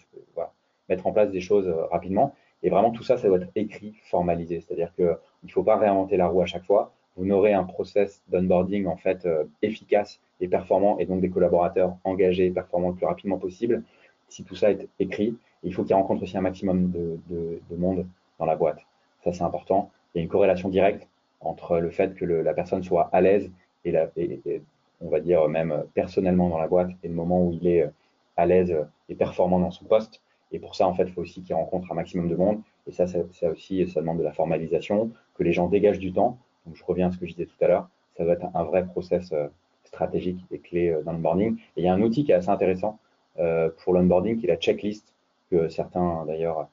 [0.89, 2.35] mettre en place des choses rapidement.
[2.63, 4.61] Et vraiment, tout ça, ça doit être écrit, formalisé.
[4.61, 6.93] C'est-à-dire qu'il ne faut pas réinventer la roue à chaque fois.
[7.17, 11.97] Vous n'aurez un process d'onboarding en fait euh, efficace et performant, et donc des collaborateurs
[12.05, 13.83] engagés et performants le plus rapidement possible.
[14.29, 18.07] Si tout ça est écrit, il faut qu'ils rencontrent aussi un maximum de, monde
[18.39, 18.87] dans la boîte.
[19.25, 19.91] Ça, c'est important.
[20.15, 21.09] Il y a une corrélation directe
[21.41, 23.51] entre le fait que la personne soit à l'aise
[23.85, 24.63] et, et,
[25.01, 27.89] on va dire même personnellement dans la boîte et le moment où il est euh,
[28.37, 28.77] à l'aise
[29.09, 30.21] et performant dans son poste.
[30.53, 32.61] Et pour ça, en fait, il faut aussi qu'ils rencontrent un maximum de monde.
[32.87, 33.19] Et ça, ça,
[33.51, 36.39] aussi, ça demande de la formalisation, que les gens dégagent du temps.
[36.67, 37.89] Donc, je reviens à ce que je disais tout à l'heure.
[38.17, 39.49] Ça doit être un vrai process euh,
[39.85, 41.57] stratégique et clé euh, dans l'onboarding.
[41.77, 42.99] Et il y a un outil qui est assez intéressant
[43.39, 45.15] euh, pour l'onboarding, qui est la checklist,
[45.51, 46.69] que certains, d'ailleurs,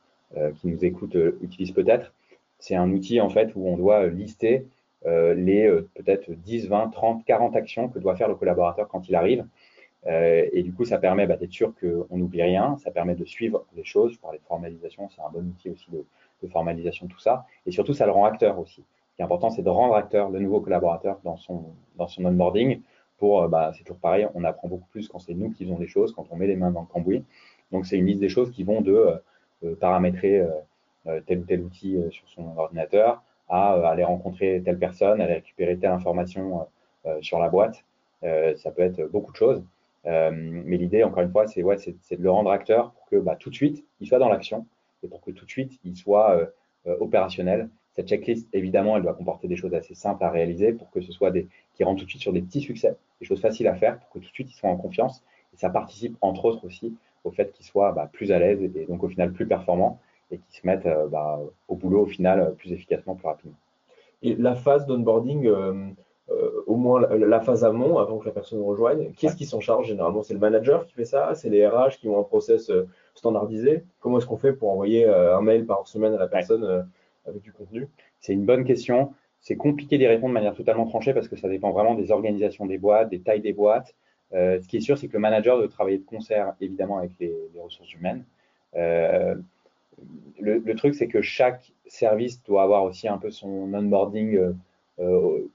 [0.58, 2.12] qui nous écoutent, utilisent peut-être.
[2.60, 4.66] C'est un outil, en fait, où on doit lister
[5.06, 9.46] les peut-être 10, 20, 30, 40 actions que doit faire le collaborateur quand il arrive.
[10.08, 13.26] Euh, et du coup, ça permet bah, d'être sûr qu'on n'oublie rien, ça permet de
[13.26, 14.14] suivre les choses.
[14.14, 16.06] Je parlais de formalisation, c'est un bon outil aussi de,
[16.44, 17.46] de, formalisation, tout ça.
[17.66, 18.84] Et surtout, ça le rend acteur aussi.
[19.12, 21.66] Ce qui est important, c'est de rendre acteur le nouveau collaborateur dans son,
[21.96, 22.82] dans son onboarding.
[23.18, 25.80] Pour, euh, bah, c'est toujours pareil, on apprend beaucoup plus quand c'est nous qui faisons
[25.80, 27.24] des choses, quand on met les mains dans le cambouis.
[27.72, 29.20] Donc, c'est une liste des choses qui vont de
[29.64, 30.44] euh, paramétrer
[31.28, 35.92] tel ou tel outil sur son ordinateur à aller rencontrer telle personne, aller récupérer telle
[35.92, 36.68] information
[37.22, 37.84] sur la boîte.
[38.22, 39.64] ça peut être beaucoup de choses.
[40.08, 43.50] Euh, mais l'idée, encore une fois, c'est de le rendre acteur pour que bah, tout
[43.50, 44.66] de suite, il soit dans l'action
[45.04, 46.46] et pour que tout de suite, il soit euh,
[46.88, 47.70] euh, opérationnel.
[47.94, 51.12] Cette checklist, évidemment, elle doit comporter des choses assez simples à réaliser pour que ce
[51.12, 53.76] soit des qui rentrent tout de suite sur des petits succès, des choses faciles à
[53.76, 55.24] faire pour que tout de suite, ils soient en confiance.
[55.54, 58.86] Et ça participe, entre autres, aussi au fait qu'ils soient bah, plus à l'aise et
[58.86, 62.72] donc au final plus performants et qu'ils se mettent bah, au boulot au final plus
[62.72, 63.58] efficacement, plus rapidement.
[64.22, 65.50] Et la phase d'onboarding,
[66.66, 69.12] au moins la, phase amont avant que la personne rejoigne.
[69.12, 70.24] Qui est-ce qui s'en charge généralement?
[70.24, 71.36] C'est le manager qui fait ça?
[71.36, 73.84] C'est les RH qui ont un process euh, standardisé?
[74.00, 76.88] Comment est-ce qu'on fait pour envoyer euh, un mail par semaine à la personne
[77.28, 77.88] avec du contenu?
[78.20, 79.14] C'est une bonne question.
[79.40, 82.66] C'est compliqué d'y répondre de manière totalement tranchée parce que ça dépend vraiment des organisations
[82.66, 83.94] des boîtes, des tailles des boîtes.
[84.32, 87.36] ce qui est sûr, c'est que le manager doit travailler de concert, évidemment, avec les,
[87.64, 88.24] ressources humaines.
[88.74, 89.44] le,
[90.40, 94.54] le, truc, c'est que chaque service doit avoir aussi un peu son onboarding euh,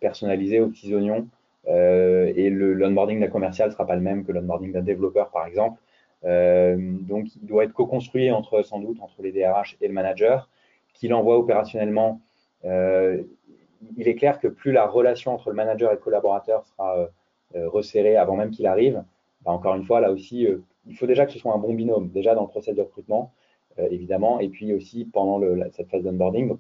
[0.00, 1.26] personnalisé aux petits oignons.
[1.68, 5.46] Euh, et l'onboarding d'un commercial ne sera pas le même que l'onboarding d'un développeur, par
[5.46, 5.80] exemple.
[6.24, 10.48] Euh, donc, il doit être co-construit entre, sans doute, entre les DRH et le manager,
[10.94, 12.20] qu'il envoie opérationnellement.
[12.64, 17.08] il est clair que plus la relation entre le manager et le collaborateur sera
[17.54, 19.02] resserrée avant même qu'il arrive,
[19.44, 20.46] bah, encore une fois, là aussi,
[20.86, 23.32] il faut déjà que ce soit un bon binôme, déjà dans le procès de recrutement,
[23.78, 25.40] évidemment, et puis aussi pendant
[25.72, 26.56] cette phase d'onboarding.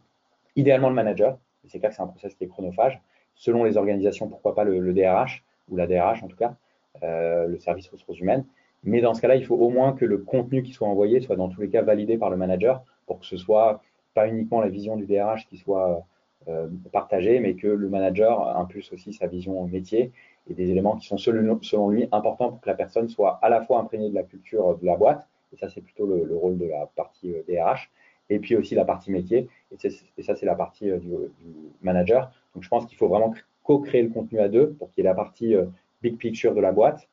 [0.56, 3.00] Idéalement, le manager, c'est clair que c'est un process qui est chronophage.
[3.34, 6.54] Selon les organisations, pourquoi pas le, DRH, ou la DRH en tout cas,
[7.02, 8.44] euh, le service ressources humaines.
[8.82, 11.36] Mais dans ce cas-là, il faut au moins que le contenu qui soit envoyé soit
[11.36, 13.82] dans tous les cas validé par le manager pour que ce soit
[14.14, 16.04] pas uniquement la vision du DRH qui soit
[16.48, 20.12] euh, partagée, mais que le manager impulse aussi sa vision métier
[20.48, 23.60] et des éléments qui sont selon, lui importants pour que la personne soit à la
[23.60, 26.64] fois imprégnée de la culture de la boîte, et ça c'est plutôt le, rôle de
[26.64, 29.48] la partie DRH, euh, et puis aussi la partie métier.
[29.72, 29.90] Et,
[30.22, 31.10] ça, c'est la partie euh, du,
[31.82, 32.32] manager.
[32.54, 35.10] Donc, je pense qu'il faut vraiment co-créer le contenu à deux pour qu'il y ait
[35.10, 35.66] la partie euh,
[36.00, 37.08] big picture de la boîte.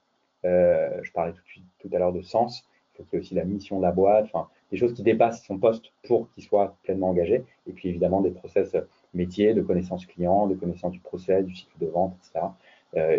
[0.45, 1.33] Euh, je parlais
[1.79, 2.63] tout, de à l'heure de sens.
[2.93, 5.03] Il faut qu'il y ait aussi la mission de la boîte, enfin, des choses qui
[5.03, 7.43] dépassent son poste pour qu'il soit pleinement engagé.
[7.67, 8.75] Et puis, évidemment, des process
[9.13, 12.45] métiers, de connaissance client, de connaissance du process, du cycle de vente, etc.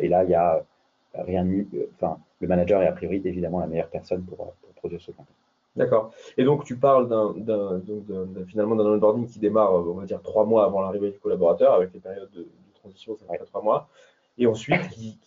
[0.03, 0.65] et là, il y a
[1.15, 1.47] rien
[1.95, 5.38] enfin, le manager est a priori évidemment la meilleure personne pour produire ce contenu.
[5.79, 6.11] D'accord.
[6.37, 7.81] Et donc, tu parles d'un,
[8.47, 11.93] finalement d'un onboarding qui démarre, on va dire, trois mois avant l'arrivée du collaborateur, avec
[11.95, 13.89] les périodes de, transition, ça fait trois mois.
[14.39, 15.19] Et ensuite, qui,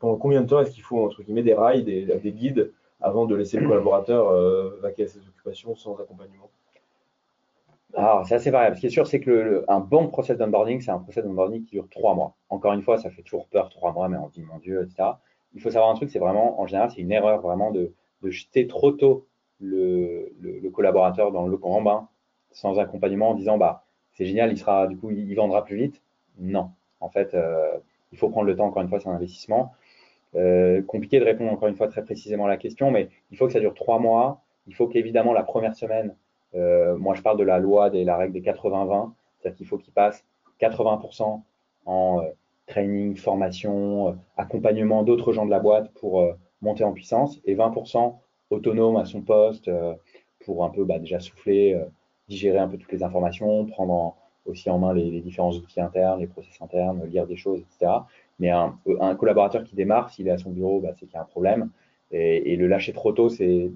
[0.00, 3.26] pendant combien de temps est-ce qu'il faut, entre guillemets, des rails, des, des guides, avant
[3.26, 6.50] de laisser le collaborateur euh, vaquer à ses occupations sans accompagnement?
[7.94, 8.76] Alors, c'est assez variable.
[8.76, 11.76] Ce qui est sûr, c'est que un bon process d'onboarding, c'est un process d'onboarding qui
[11.76, 12.34] dure trois mois.
[12.48, 15.10] Encore une fois, ça fait toujours peur, trois mois, mais on dit, mon Dieu, etc.
[15.54, 18.30] Il faut savoir un truc, c'est vraiment, en général, c'est une erreur vraiment de, de
[18.30, 19.26] jeter trop tôt
[19.60, 22.08] le, collaborateur dans le grand bain
[22.52, 26.02] sans accompagnement en disant bah c'est génial, il sera du coup il, vendra plus vite.
[26.38, 27.76] Non, en fait, euh,
[28.12, 28.66] il faut prendre le temps.
[28.66, 29.72] Encore une fois, c'est un investissement.
[30.34, 33.46] Euh, compliqué de répondre encore une fois très précisément à la question, mais il faut
[33.46, 34.42] que ça dure trois mois.
[34.66, 36.14] Il faut qu'évidemment la première semaine,
[36.54, 39.78] euh, moi je parle de la loi de la règle des 80-20, c'est-à-dire qu'il faut
[39.78, 40.24] qu'il passe
[40.60, 41.42] 80%
[41.86, 42.22] en
[42.66, 46.22] training, formation, accompagnement d'autres gens de la boîte pour
[46.60, 48.16] monter en puissance et 20%
[48.50, 49.70] autonome à son poste
[50.44, 51.78] pour un peu bah, déjà souffler,
[52.28, 54.16] digérer un peu toutes les informations, prendre
[54.48, 57.92] aussi en main les, différents outils internes, les process internes, lire des choses, etc.
[58.38, 58.78] Mais un,
[59.16, 61.70] collaborateur qui démarre, s'il est à son bureau, bah, c'est qu'il y a un problème.
[62.10, 63.70] Et, le lâcher trop tôt, c'est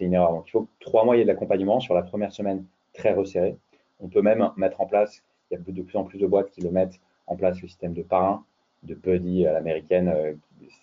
[0.00, 0.32] une erreur.
[0.32, 1.80] Donc, il faut trois mois, il y de l'accompagnement.
[1.80, 3.56] Sur la première semaine, très resserré.
[4.00, 6.50] On peut même mettre en place, il y a de plus en plus de boîtes
[6.50, 8.44] qui le mettent en place, le système de parrain,
[8.84, 10.38] de buddy à l'américaine.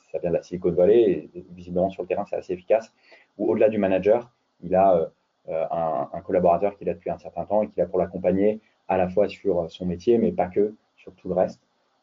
[0.07, 1.29] Euh, ça vient de la Silicon Valley.
[1.33, 2.93] Et visiblement, sur le terrain, c'est assez efficace.
[3.37, 5.05] Ou au-delà du manager, il a euh,
[5.49, 8.97] euh, un, collaborateur qui l'a depuis un certain temps et qui a pour l'accompagner à
[8.97, 11.61] la fois sur son métier, mais pas que, sur tout le reste.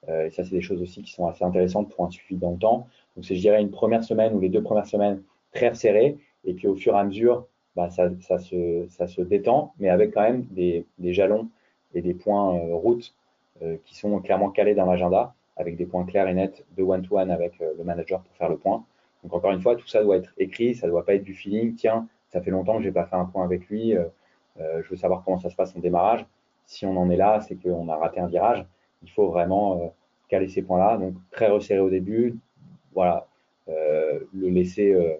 [0.09, 2.59] et ça, c'est des choses aussi qui sont assez intéressantes pour un suivi dans le
[2.59, 2.89] temps.
[3.17, 6.19] Donc, c'est, je dirais, une première semaine ou les deux premières semaines très resserrées.
[6.45, 10.47] Et puis, au fur et à mesure, bah, ça, se, détend, mais avec quand même
[10.51, 11.49] des, jalons
[11.93, 13.15] et des points euh, routes
[13.63, 17.31] euh, qui sont clairement calés dans l'agenda, avec des points clairs et nets de one-to-one
[17.31, 18.85] avec euh, le manager pour faire le point.
[19.23, 21.35] Donc, encore une fois, tout ça doit être écrit, ça ne doit pas être du
[21.35, 21.75] feeling.
[21.75, 23.95] Tiens, ça fait longtemps que je n'ai pas fait un point avec lui,
[24.59, 26.27] je veux savoir comment ça se passe en démarrage.
[26.67, 28.67] Si on en est là, c'est qu'on a raté un virage.
[29.03, 29.95] Il faut vraiment
[30.29, 30.99] caler ces points-là.
[30.99, 32.37] Donc, très resserré au début,
[32.93, 33.27] voilà,
[33.69, 35.15] euh, le laisser euh,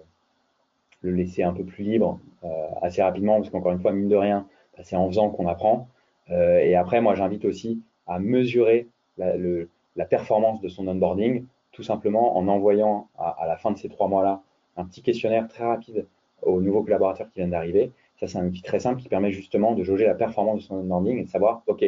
[1.01, 2.47] le laisser un peu plus libre euh,
[2.81, 5.87] assez rapidement, parce qu'encore une fois, mine de rien, bah, c'est en faisant qu'on apprend.
[6.29, 11.83] et après, moi, j'invite aussi à mesurer la, le, la, performance de son onboarding, tout
[11.83, 14.41] simplement en envoyant à, la fin de ces trois mois-là
[14.77, 16.05] un petit questionnaire très rapide
[16.41, 17.91] aux nouveaux collaborateurs qui viennent d'arriver.
[18.19, 20.75] Ça, c'est un outil très simple qui permet justement de jauger la performance de son
[20.75, 21.83] onboarding et de savoir, OK,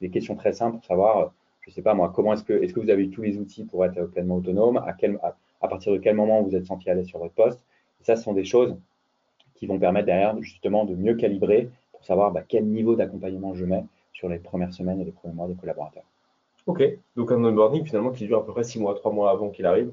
[0.00, 2.74] des questions très simples pour savoir je ne sais pas moi, comment est-ce que, est-ce
[2.74, 5.18] que vous avez tous les outils pour être pleinement autonome à, quel,
[5.60, 7.64] à, partir de quel moment vous êtes senti à l'aise sur votre poste
[8.00, 8.76] Ça, ce sont des choses
[9.54, 13.64] qui vont permettre derrière justement de mieux calibrer pour savoir bah, quel niveau d'accompagnement je
[13.64, 16.02] mets sur les premières semaines et les premiers mois des collaborateurs.
[16.66, 16.82] Ok,
[17.16, 19.66] donc un onboarding finalement qui dure à peu près six mois, trois mois avant qu'il
[19.66, 19.92] arrive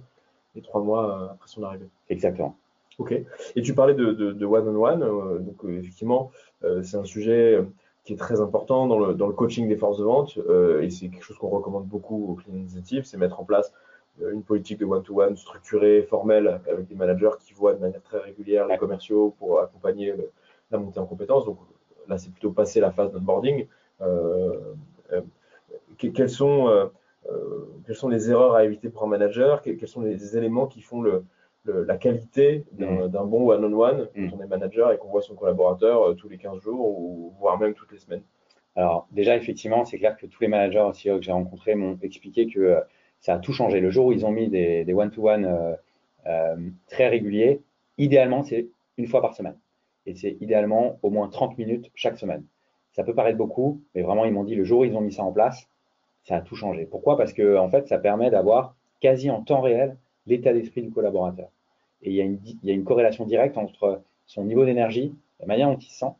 [0.56, 1.88] et trois mois euh, après son arrivée.
[2.10, 2.56] Exactement.
[2.98, 3.14] Ok.
[3.56, 6.32] Et tu parlais de, de, one-on-one, euh, donc euh, effectivement,
[6.84, 7.58] c'est un sujet
[8.04, 10.38] qui est très important dans le, dans le coaching des forces de vente,
[10.82, 13.72] et c'est quelque chose qu'on recommande beaucoup aux clients initiatives, c'est mettre en place
[14.22, 18.68] une politique de one-to-one structurée, formelle, avec des managers qui voient de manière très régulière
[18.68, 20.14] les commerciaux pour accompagner
[20.72, 21.46] la montée en compétences.
[21.46, 21.60] Donc
[22.10, 23.68] là, c'est plutôt passer la phase d'onboarding.
[26.04, 26.92] Euh, euh quelles, sont,
[27.86, 31.02] quelles sont les erreurs à éviter pour un manager Quels sont les éléments qui font
[31.02, 31.26] le,
[31.66, 33.08] la qualité mm.
[33.08, 34.34] d'un bon one-on-one quand mm.
[34.34, 37.60] on est manager et qu'on voit son collaborateur euh, tous les 15 jours ou voire
[37.60, 38.24] même toutes les semaines
[38.76, 42.48] Alors déjà, effectivement, c'est clair que tous les managers aussi que j'ai rencontrés m'ont expliqué
[42.48, 42.82] que
[43.20, 43.80] ça a tout changé.
[43.80, 45.78] Le jour où ils ont mis des, one-to-one
[46.28, 46.56] euh,
[46.88, 47.62] très réguliers,
[47.98, 49.58] idéalement, c'est une fois par semaine.
[50.06, 52.46] Et c'est idéalement au moins 30 minutes chaque semaine.
[52.94, 55.12] Ça peut paraître beaucoup, mais vraiment, ils m'ont dit le jour où ils ont mis
[55.12, 55.68] ça en place,
[56.24, 56.86] ça a tout changé.
[56.86, 57.18] Pourquoi?
[57.18, 61.50] Parce que en fait, ça permet d'avoir quasi en temps réel l'état d'esprit du collaborateur.
[62.02, 65.90] Et il y, a une, corrélation directe entre son niveau d'énergie, la manière dont il
[65.90, 66.14] se sent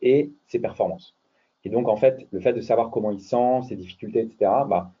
[0.00, 1.14] et ses performances.
[1.64, 4.92] Et donc, en fait, le fait de savoir comment il sent, ses difficultés, etc., bah,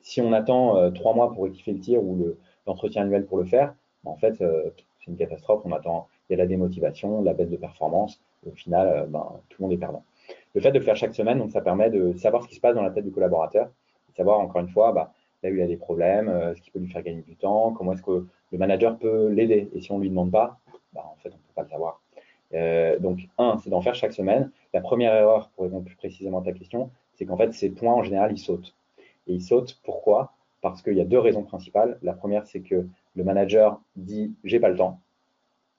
[0.00, 3.44] si on attend euh, trois mois pour rectifier le tir ou l'entretien annuel pour le
[3.44, 5.62] faire, bah, en fait, euh, c'est une catastrophe.
[5.64, 8.20] On attend, il y a la démotivation, la baisse de performance.
[8.46, 10.04] Au final, euh, ben, tout le monde est perdant.
[10.54, 12.60] Le fait de le faire chaque semaine, donc, ça permet de savoir ce qui se
[12.60, 15.12] passe dans la tête du collaborateur, de savoir encore une fois, bah,
[15.42, 17.92] là où il a des problèmes, ce qui peut lui faire gagner du temps, comment
[17.92, 19.70] est-ce que le manager peut l'aider.
[19.74, 20.58] Et si on ne lui demande pas,
[20.92, 22.00] bah, en fait, on ne peut pas le savoir.
[22.54, 24.50] Euh, donc, un, c'est d'en faire chaque semaine.
[24.74, 27.94] La première erreur, pour répondre plus précisément à ta question, c'est qu'en fait, ces points,
[27.94, 28.74] en général, ils sautent.
[29.26, 30.32] Et ils sautent, pourquoi?
[30.60, 31.98] Parce qu'il y a deux raisons principales.
[32.02, 35.00] La première, c'est que le manager dit j'ai pas le temps.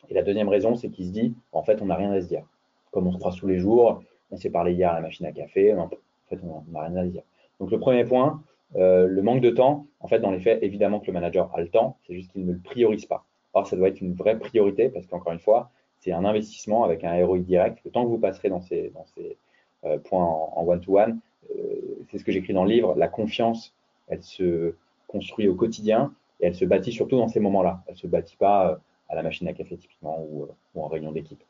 [0.09, 2.27] Et la deuxième raison, c'est qu'il se dit en fait, on n'a rien à se
[2.27, 2.43] dire.
[2.91, 4.03] Comme on se croise tous les jours,
[4.33, 5.89] on s'est parlé hier à la machine à café, en
[6.29, 7.21] fait, on n'a rien à dire.
[7.59, 8.41] Donc, le premier point,
[8.75, 11.61] euh, le manque de temps, en fait, dans les faits, évidemment que le manager a
[11.61, 13.25] le temps, c'est juste qu'il ne le priorise pas.
[13.53, 15.69] Or, ça doit être une vraie priorité parce qu'encore une fois,
[15.99, 17.79] c'est un investissement avec un ROI direct.
[17.85, 19.37] Le temps que vous passerez dans ces, dans ces
[19.85, 21.19] euh, points en one-to-one,
[21.55, 23.75] euh, c'est ce que j'écris dans le livre, la confiance,
[24.07, 24.73] elle se
[25.07, 27.83] construit au quotidien et elle se bâtit surtout dans ces moments-là.
[27.85, 31.11] Elle ne se bâtit pas à la machine à café typiquement ou, ou en réunion
[31.11, 31.43] d'équipe.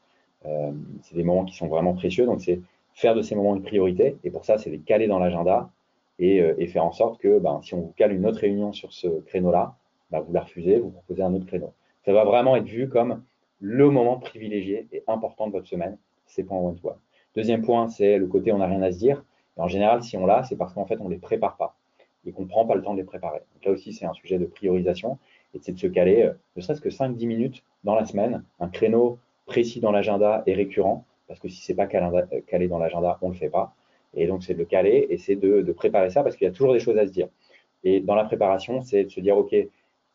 [1.02, 2.60] c'est des moments qui sont vraiment précieux, donc c'est
[2.94, 5.70] faire de ces moments une priorité et pour ça, c'est les caler dans l'agenda
[6.22, 8.94] euh, et, faire en sorte que ben, si on vous cale une autre réunion sur
[8.94, 9.76] ce créneau-là,
[10.12, 11.74] ben, vous la refusez, vous proposez un autre créneau.
[12.06, 13.24] Ça va vraiment être vu comme
[13.60, 16.98] le moment privilégié et important de votre semaine, c'est points one-to-one.
[17.36, 19.24] Deuxième point, c'est le côté on n'a rien à se dire.
[19.58, 21.76] en général, si on l'a, c'est parce qu'en fait, on ne les prépare pas
[22.26, 23.40] et qu'on ne prend pas le temps de les préparer.
[23.54, 25.18] Donc là aussi, c'est un sujet de priorisation
[25.54, 28.70] et c'est de se caler, euh, ne serait-ce que 5-10 minutes dans la semaine, un
[28.70, 33.18] créneau précis dans l'agenda et récurrent, parce que si ce n'est pas calé dans l'agenda,
[33.24, 33.74] on le fait pas.
[34.16, 36.54] Et donc, c'est de le caler et c'est de, préparer ça parce qu'il y a
[36.54, 37.28] toujours des choses à se dire.
[37.84, 39.56] Et dans la préparation, c'est de se dire, OK,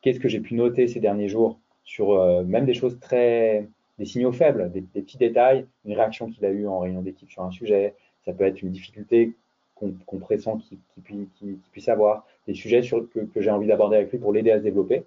[0.00, 3.66] qu'est-ce que j'ai pu noter ces derniers jours sur même des choses très,
[3.98, 7.42] des signaux faibles, des, petits détails, une réaction qu'il a eue en réunion d'équipe sur
[7.42, 9.33] un sujet, ça peut être une difficulté
[9.74, 10.48] qu'on pressent
[11.09, 14.59] qu'il puisse avoir, des sujets sur, que, j'ai envie d'aborder avec lui pour l'aider à
[14.59, 15.02] se développer.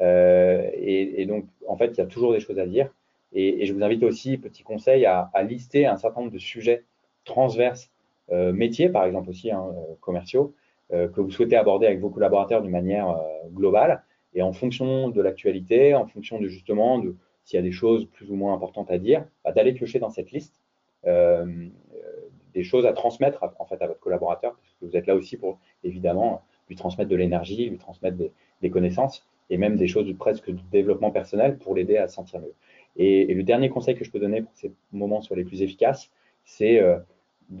[0.00, 2.90] et, donc, en fait, il y a toujours des choses à dire.
[3.38, 6.84] Et, je vous invite aussi, petit conseil, à, lister un certain nombre de sujets
[7.24, 7.90] transverses,
[8.32, 10.54] euh, métiers par exemple aussi, hein, euh, commerciaux,
[10.92, 13.14] euh, que vous souhaitez aborder avec vos collaborateurs d'une manière
[13.52, 14.02] globale.
[14.34, 18.06] Et en fonction de l'actualité, en fonction de justement de s'il y a des choses
[18.06, 20.60] plus ou moins importantes à dire, bah, d'aller piocher dans cette liste
[21.04, 25.36] des choses à transmettre en fait à votre collaborateur, parce que vous êtes là aussi
[25.36, 30.50] pour évidemment lui transmettre de l'énergie, lui transmettre des, connaissances et même des choses presque
[30.50, 32.54] de développement personnel pour l'aider à se sentir mieux.
[32.96, 36.10] Et, le dernier conseil que je peux donner pour ces moments sur les plus efficaces,
[36.44, 36.98] c'est euh,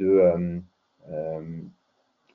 [0.00, 0.58] euh,
[1.10, 1.40] euh,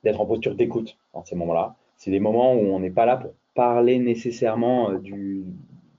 [0.04, 1.74] d'être en posture d'écoute dans ces moments-là.
[1.96, 4.92] C'est des moments où on n'est pas là pour parler nécessairement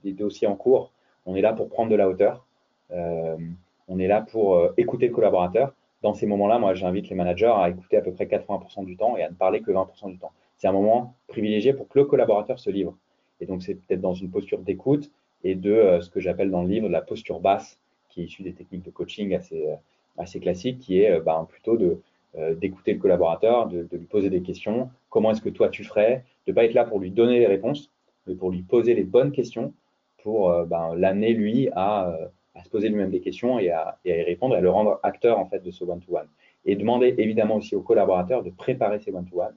[0.02, 0.92] des dossiers en cours.
[1.26, 2.46] On est là pour prendre de la hauteur.
[2.90, 5.74] on est là pour écouter le collaborateur.
[6.02, 9.16] Dans ces moments-là, moi, j'invite les managers à écouter à peu près 80% du temps
[9.16, 10.32] et à ne parler que 20% du temps.
[10.58, 12.94] C'est un moment privilégié pour que le collaborateur se livre.
[13.40, 15.10] Et donc, c'est peut-être dans une posture d'écoute
[15.44, 17.78] et de euh, ce que j'appelle dans le livre la posture basse,
[18.08, 19.76] qui est issue des techniques de coaching assez, euh,
[20.18, 22.00] assez classiques, qui est euh, ben, plutôt de
[22.56, 24.90] d'écouter le collaborateur, de, lui poser des questions.
[25.08, 26.24] Comment est-ce que toi tu ferais?
[26.48, 27.92] De ne pas être là pour lui donner les réponses,
[28.26, 29.72] mais pour lui poser les bonnes questions,
[30.20, 32.12] pour ben, l'amener lui à,
[32.64, 35.60] se poser lui-même des questions et à, y répondre, à le rendre acteur en fait
[35.60, 36.26] de ce one-to-one.
[36.64, 39.54] Et demander évidemment aussi au collaborateur de préparer ses one-to-one.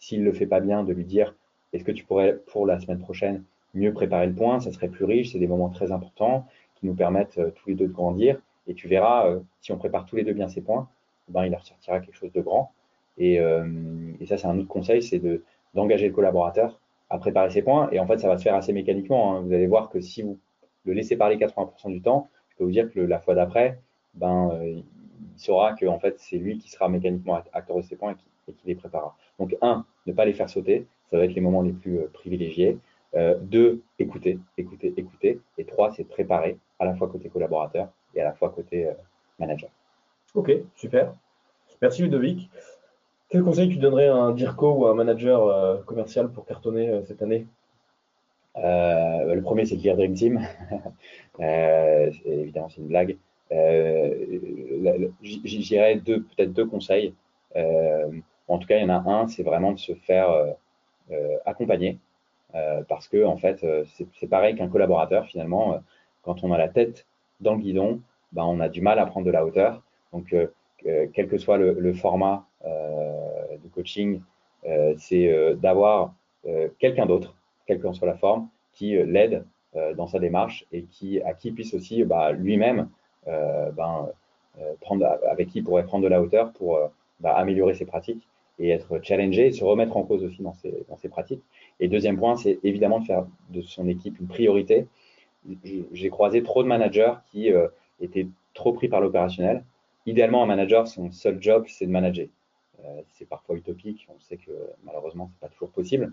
[0.00, 1.32] S'il ne le fait pas bien, de lui dire
[1.72, 3.44] est-ce que tu pourrais pour la semaine prochaine
[3.76, 6.94] mieux préparer le point, ça serait plus riche, c'est des moments très importants qui nous
[6.94, 8.40] permettent euh, tous les deux de grandir.
[8.66, 10.88] Et tu verras, euh, si on prépare tous les deux bien ces points,
[11.28, 12.72] ben, il en ressortira quelque chose de grand.
[13.18, 13.66] Et, euh,
[14.20, 15.42] et ça, c'est un autre conseil, c'est de,
[15.74, 17.88] d'engager le collaborateur à préparer ses points.
[17.92, 19.36] Et en fait, ça va se faire assez mécaniquement.
[19.36, 19.40] Hein.
[19.42, 20.38] Vous allez voir que si vous
[20.84, 23.78] le laissez parler 80% du temps, je peux vous dire que la fois d'après,
[24.14, 24.84] ben, il
[25.36, 28.12] saura que en fait, c'est lui qui sera mécaniquement acteur de ses points
[28.48, 29.16] et qui, les préparera.
[29.38, 32.78] Donc, un, ne pas les faire sauter, ça va être les moments les plus privilégiés.
[33.16, 35.40] Euh, deux, écouter, écouter, écouter.
[35.56, 38.92] Et trois, c'est préparer à la fois côté collaborateur et à la fois côté euh,
[39.38, 39.70] manager.
[40.34, 41.14] Ok, super.
[41.80, 42.50] Merci Ludovic.
[43.30, 47.00] Quel conseil tu donnerais à un DIRCO ou à un manager euh, commercial pour cartonner
[47.06, 47.46] cette année?
[48.54, 50.46] Le premier, c'est de lire Dream Team.
[51.38, 53.16] évidemment, c'est une blague.
[55.22, 57.14] J'irais deux, peut-être deux conseils.
[57.54, 60.28] en tout cas, il y en a un, c'est vraiment de se faire
[61.44, 62.05] accompagner euh,
[62.88, 65.74] parce que en fait, euh, c'est pareil qu'un collaborateur finalement.
[65.74, 65.78] Euh,
[66.22, 67.06] quand on a la tête
[67.40, 68.00] dans le guidon,
[68.32, 69.82] ben, on a du mal à prendre de la hauteur.
[70.12, 70.34] Donc,
[70.82, 74.20] quel que soit le, format de coaching,
[74.96, 76.14] c'est d'avoir
[76.80, 79.44] quelqu'un d'autre, quelle que soit la forme, qui l'aide
[79.94, 82.88] dans sa démarche et qui, à qui puisse aussi bah, lui-même
[83.26, 84.08] ben,
[84.80, 86.80] prendre, avec qui il pourrait prendre de la hauteur pour
[87.20, 88.26] bah, améliorer ses pratiques
[88.58, 90.54] et être challengé et se remettre en cause aussi dans
[90.88, 91.42] dans ses pratiques.
[91.80, 94.86] Et deuxième point, c'est évidemment de faire de son équipe une priorité.
[95.92, 97.68] J'ai croisé trop de managers qui euh,
[98.00, 99.64] étaient trop pris par l'opérationnel.
[100.06, 102.28] Idéalement, un manager, son seul job, c'est de manager.
[102.84, 104.52] Euh, c'est parfois utopique, on sait que
[104.84, 106.12] malheureusement, c'est pas toujours possible.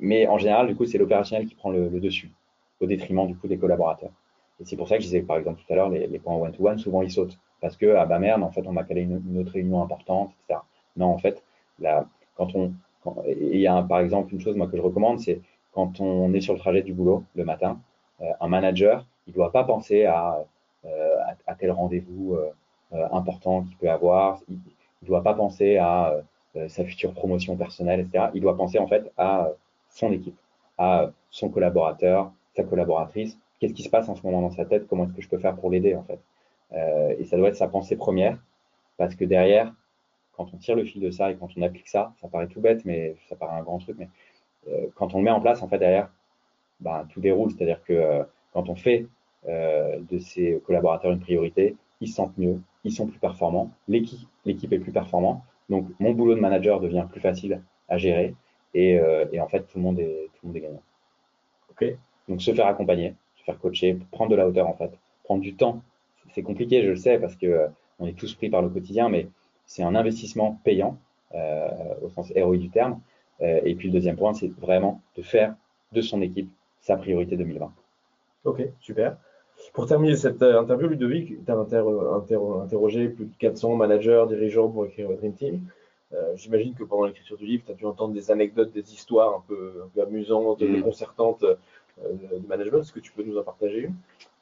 [0.00, 2.30] Mais en général, du coup, c'est l'opérationnel qui prend le, dessus,
[2.80, 4.12] au détriment du coup des collaborateurs.
[4.60, 6.78] Et c'est pour ça que je disais, par exemple, tout à l'heure, les, points one-to-one,
[6.78, 7.38] souvent ils sautent.
[7.60, 10.60] Parce que, ah bah merde, en fait, on m'a calé une, autre réunion importante, etc.
[10.96, 11.42] Non, en fait,
[11.80, 12.72] là, quand on,
[13.26, 15.40] il y a par exemple une chose moi que je recommande, c'est
[15.72, 17.80] quand on est sur le trajet du boulot le matin,
[18.22, 20.44] euh, un manager, il ne doit pas penser à,
[20.84, 21.16] euh,
[21.58, 24.58] tel rendez-vous euh, important qu'il peut avoir, il
[25.02, 26.14] ne doit pas penser à
[26.68, 28.26] sa future promotion personnelle, etc.
[28.34, 29.48] Il doit penser en fait à
[29.88, 30.36] son équipe,
[30.78, 33.36] à son collaborateur, sa collaboratrice.
[33.58, 34.86] Qu'est-ce qui se passe en ce moment dans sa tête?
[34.86, 36.20] Comment est-ce que je peux faire pour l'aider en fait?
[37.18, 38.38] Et ça doit être sa pensée première,
[38.96, 39.72] parce que derrière,
[40.36, 42.60] quand on tire le fil de ça et quand on applique ça, ça paraît tout
[42.60, 44.08] bête, mais ça paraît un grand truc, mais
[44.68, 46.10] euh, quand on le met en place, en fait, derrière,
[46.80, 47.50] ben, tout déroule.
[47.50, 49.06] C'est-à-dire que euh, quand on fait
[49.48, 54.28] euh, de ses collaborateurs une priorité, ils se sentent mieux, ils sont plus performants, l'équipe,
[54.44, 55.42] l'équipe est plus performante.
[55.68, 58.34] Donc, mon boulot de manager devient plus facile à gérer
[58.74, 59.00] et,
[59.32, 60.82] et en fait, tout le monde est, tout le monde est gagnant.
[61.70, 61.96] Ok.
[62.28, 64.90] Donc, se faire accompagner, se faire coacher, prendre de la hauteur, en fait,
[65.22, 65.80] prendre du temps.
[66.34, 67.68] C'est compliqué, je le sais, parce que
[67.98, 69.28] on est tous pris par le quotidien, mais
[69.66, 70.98] c'est un investissement payant
[71.34, 71.68] euh,
[72.02, 73.00] au sens ROI du terme.
[73.40, 75.54] Euh, et puis le deuxième point, c'est vraiment de faire
[75.92, 76.48] de son équipe
[76.80, 77.72] sa priorité 2020.
[78.44, 79.16] Ok, super.
[79.72, 84.86] Pour terminer cette euh, interview, Ludovic, tu as interrogé plus de 400 managers, dirigeants pour
[84.86, 85.60] écrire Dream Team.
[86.36, 89.42] J'imagine que pendant l'écriture du livre, tu as dû entendre des anecdotes, des histoires un
[89.48, 90.72] peu, amusantes, mm.
[90.72, 91.44] déconcertantes
[91.98, 92.78] de management.
[92.78, 93.94] Est-ce que tu peux nous en partager une?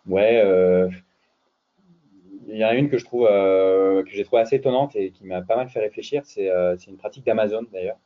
[0.07, 0.43] Ouais,
[2.49, 5.25] il y en a une que je trouve que j'ai trouvé assez étonnante et qui
[5.25, 6.23] m'a pas mal fait réfléchir.
[6.25, 7.99] C'est une pratique d'Amazon d'ailleurs,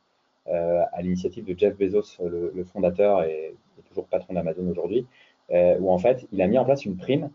[0.47, 3.55] à l'initiative de Jeff Bezos, le, le fondateur et,
[3.89, 5.05] toujours patron d'Amazon aujourd'hui,
[5.49, 7.29] où en fait il a mis en place une prime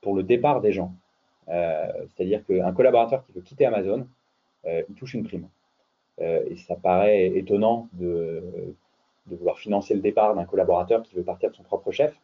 [0.00, 0.92] pour le départ des gens.
[1.48, 4.06] Euh, c'est-à-dire qu'un collaborateur qui veut quitter Amazon,
[4.66, 5.48] euh, il touche une prime.
[6.20, 8.42] Euh, et ça paraît étonnant de,
[9.26, 12.14] vouloir financer le départ d'un collaborateur qui veut partir de son propre chef.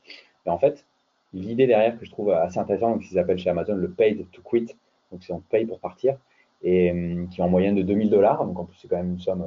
[0.45, 0.85] Mais en fait,
[1.33, 4.66] l'idée derrière que je trouve assez intéressante, qu'ils appellent chez Amazon le paid to quit,
[5.12, 6.16] donc c'est on paye pour partir,
[6.62, 9.12] et hum, qui est en moyenne de 2000 dollars, donc en plus c'est quand même
[9.12, 9.47] une somme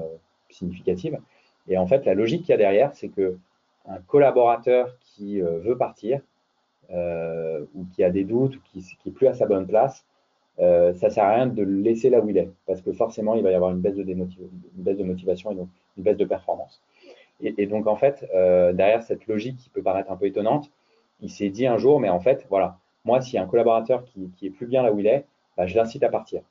[0.49, 1.19] significative.
[1.67, 3.37] Et en fait, la logique qu'il y a derrière, c'est que
[3.87, 6.21] un collaborateur qui veut partir,
[6.91, 10.05] euh, ou qui a des doutes ou qui n'est plus à sa bonne place,
[10.59, 12.91] euh, ça ne sert à rien de le laisser là où il est, parce que
[12.91, 14.27] forcément, il va y avoir une baisse de, une
[14.75, 16.83] baisse de motivation et donc une baisse de performance.
[17.41, 20.71] Et, donc, en fait, euh, derrière cette logique qui peut paraître un peu étonnante,
[21.21, 24.03] il s'est dit un jour, mais en fait, voilà, moi, s'il y a un collaborateur
[24.05, 25.25] qui, qui est plus bien là où il est,
[25.57, 26.41] bah, je l'incite à partir,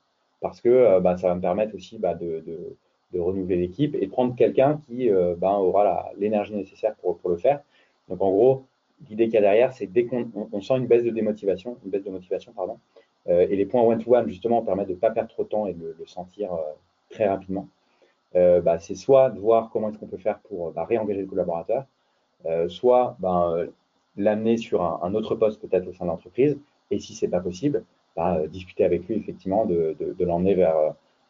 [0.41, 4.11] parce que bah, ça va me permettre aussi bah, de, de, renouveler l'équipe et de
[4.11, 7.61] prendre quelqu'un qui bah, aura l'énergie nécessaire pour, pour, le faire.
[8.09, 8.65] Donc, en gros,
[9.09, 12.05] l'idée qu'il y a derrière, c'est dès qu'on sent une baisse de démotivation, une baisse
[12.05, 12.79] de motivation, pardon,
[13.29, 15.75] euh, et les points one-to-one, justement, permettent de ne pas perdre trop de temps et
[15.75, 16.59] de le, sentir euh,
[17.11, 17.69] très rapidement.
[18.35, 21.85] Euh, c'est soit de voir comment est-ce qu'on peut faire pour réengager le collaborateur,
[22.69, 23.69] soit ben,
[24.17, 26.59] l'amener sur un, autre poste peut-être au sein de l'entreprise,
[26.91, 27.85] et si c'est pas possible,
[28.17, 30.77] bah, discuter avec lui effectivement de, de, l'emmener vers,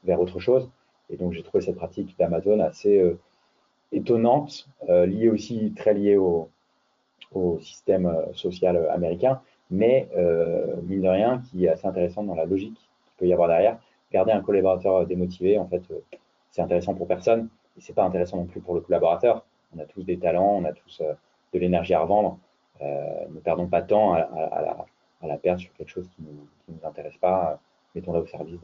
[0.04, 0.68] vers autre chose.
[1.10, 3.16] Et donc j'ai trouvé cette pratique d'Amazon assez
[3.92, 6.48] étonnante, liée aussi très liée au,
[7.34, 12.22] au système euh, social euh, américain, mais euh, mine de rien, qui est assez intéressant
[12.22, 13.78] dans la logique qu'il peut y avoir derrière.
[14.12, 15.82] Garder un collaborateur démotivé, en fait,
[16.50, 19.44] c'est intéressant pour personne et c'est pas intéressant non plus pour le collaborateur.
[19.74, 21.00] On a tous des talents, on a tous
[21.54, 22.38] de l'énergie à revendre.
[22.80, 24.86] Ne perdons pas de temps à,
[25.22, 27.60] la, perdre sur quelque chose qui ne nous, nous, intéresse pas.
[27.94, 28.60] Mettons-la au service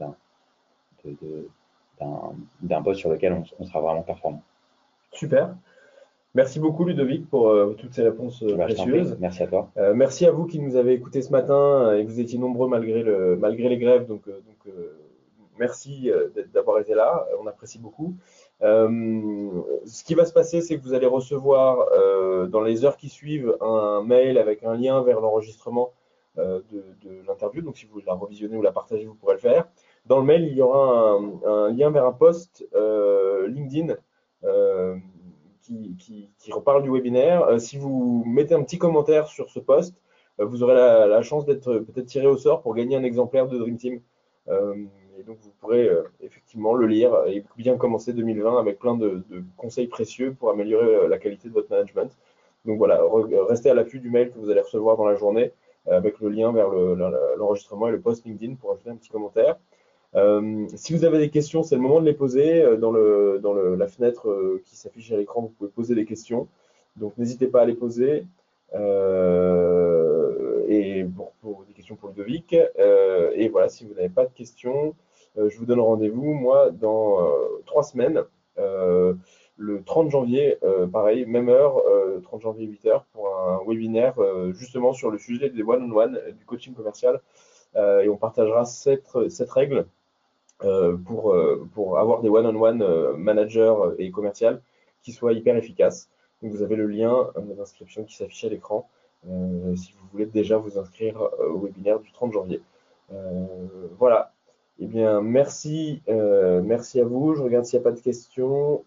[2.61, 4.41] d'un poste sur lequel on, sera vraiment performant.
[5.11, 5.55] Super.
[6.35, 9.17] Merci beaucoup Ludovic pour euh, toutes ces réponses euh, bah, précieuses.
[9.19, 9.71] Merci à toi.
[9.77, 13.01] Euh, merci à vous qui nous avez écoutés ce matin et vous étiez nombreux malgré,
[13.01, 14.05] le, malgré les grèves.
[14.05, 14.73] Donc, donc
[15.57, 16.11] merci
[16.53, 17.25] d'avoir été là.
[17.41, 18.15] On apprécie beaucoup.
[18.61, 21.87] Ce qui va se passer, c'est que vous allez recevoir
[22.49, 25.93] dans les heures qui suivent un mail avec un lien vers l'enregistrement
[26.37, 26.83] de,
[27.27, 27.61] l'interview.
[27.61, 29.67] Donc si vous la revisionnez ou la partagez, vous pourrez le faire.
[30.05, 32.67] Dans le mail, il y aura un, lien vers un post
[33.47, 33.95] LinkedIn
[36.37, 37.43] qui, reparle du webinaire.
[37.43, 39.95] Euh, si vous mettez un petit commentaire sur ce post,
[40.39, 43.57] euh, vous aurez la, chance d'être peut-être tiré au sort pour gagner un exemplaire de
[43.57, 44.01] Dream Team.
[45.19, 45.89] Euh, et donc vous pourrez
[46.21, 49.23] effectivement le lire et bien commencer 2020 avec plein de,
[49.57, 52.11] conseils précieux pour améliorer la qualité de votre management.
[52.65, 53.01] Donc voilà,
[53.47, 55.51] restez à l'affût du mail que vous allez recevoir dans la journée
[55.87, 59.57] avec le lien vers l'enregistrement et le post LinkedIn pour ajouter un petit commentaire.
[60.15, 62.61] Euh, si vous avez des questions, c'est le moment de les poser.
[62.63, 66.47] Euh, dans, la fenêtre euh, qui s'affiche à l'écran, vous pouvez poser des questions.
[66.95, 68.25] Donc n'hésitez pas à les poser.
[70.69, 71.05] et
[71.41, 72.53] pour, des questions pour Ludovic.
[72.53, 74.95] et voilà, si vous n'avez pas de questions,
[75.35, 77.17] je vous donne rendez-vous, moi, dans
[77.65, 78.23] trois semaines,
[78.57, 80.57] le 30 janvier,
[80.91, 81.81] pareil, même heure,
[82.23, 84.15] 30 janvier 8h, pour un webinaire
[84.53, 87.21] justement sur le sujet des one-on-one, du coaching commercial.
[87.75, 88.63] et on partagera
[89.49, 89.85] règles
[90.65, 94.61] euh, pour, euh, pour avoir des one-on-one euh, managers et commercial
[95.03, 96.09] qui soient hyper efficaces.
[96.41, 98.89] Vous avez le lien d'inscription qui s'affiche à l'écran
[99.75, 102.61] si vous voulez déjà vous inscrire au webinaire du 30 janvier.
[103.97, 104.33] voilà.
[104.81, 107.35] Eh bien, merci, merci à vous.
[107.35, 108.83] Je regarde s'il n'y a pas de questions.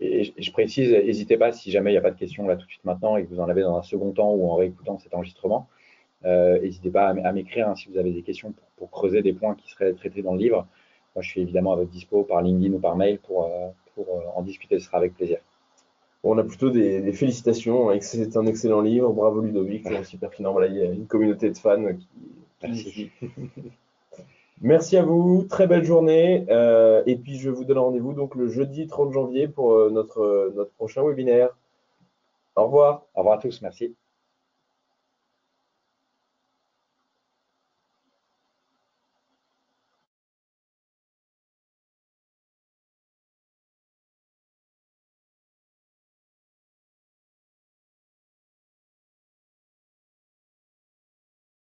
[0.00, 2.64] Et je précise, n'hésitez pas si jamais il n'y a pas de questions là tout
[2.64, 4.98] de suite maintenant et que vous en avez dans un second temps ou en réécoutant
[4.98, 5.68] cet enregistrement.
[6.24, 9.54] N'hésitez pas à m'écrire hein, si vous avez des questions pour, pour, creuser des points
[9.54, 10.66] qui seraient traités dans le livre.
[11.14, 14.06] Moi, je suis évidemment à votre dispo par LinkedIn ou par mail pour, euh, pour
[14.08, 14.78] euh, en discuter.
[14.78, 15.38] Ce sera avec plaisir.
[16.22, 17.90] on a plutôt des, félicitations.
[18.00, 19.12] C'est un excellent livre.
[19.12, 19.82] Bravo Ludovic.
[20.04, 20.52] Super pertinent.
[20.52, 22.08] Voilà, il y a une communauté de fans qui.
[22.62, 23.10] Merci.
[24.60, 25.46] Merci à vous.
[25.48, 26.46] Très belle journée.
[26.50, 30.72] Euh, et puis, je vous donne rendez-vous donc le jeudi 30 janvier pour notre, notre
[30.72, 31.56] prochain webinaire.
[32.56, 33.06] Au revoir.
[33.14, 33.62] Au revoir à tous.
[33.62, 33.94] Merci.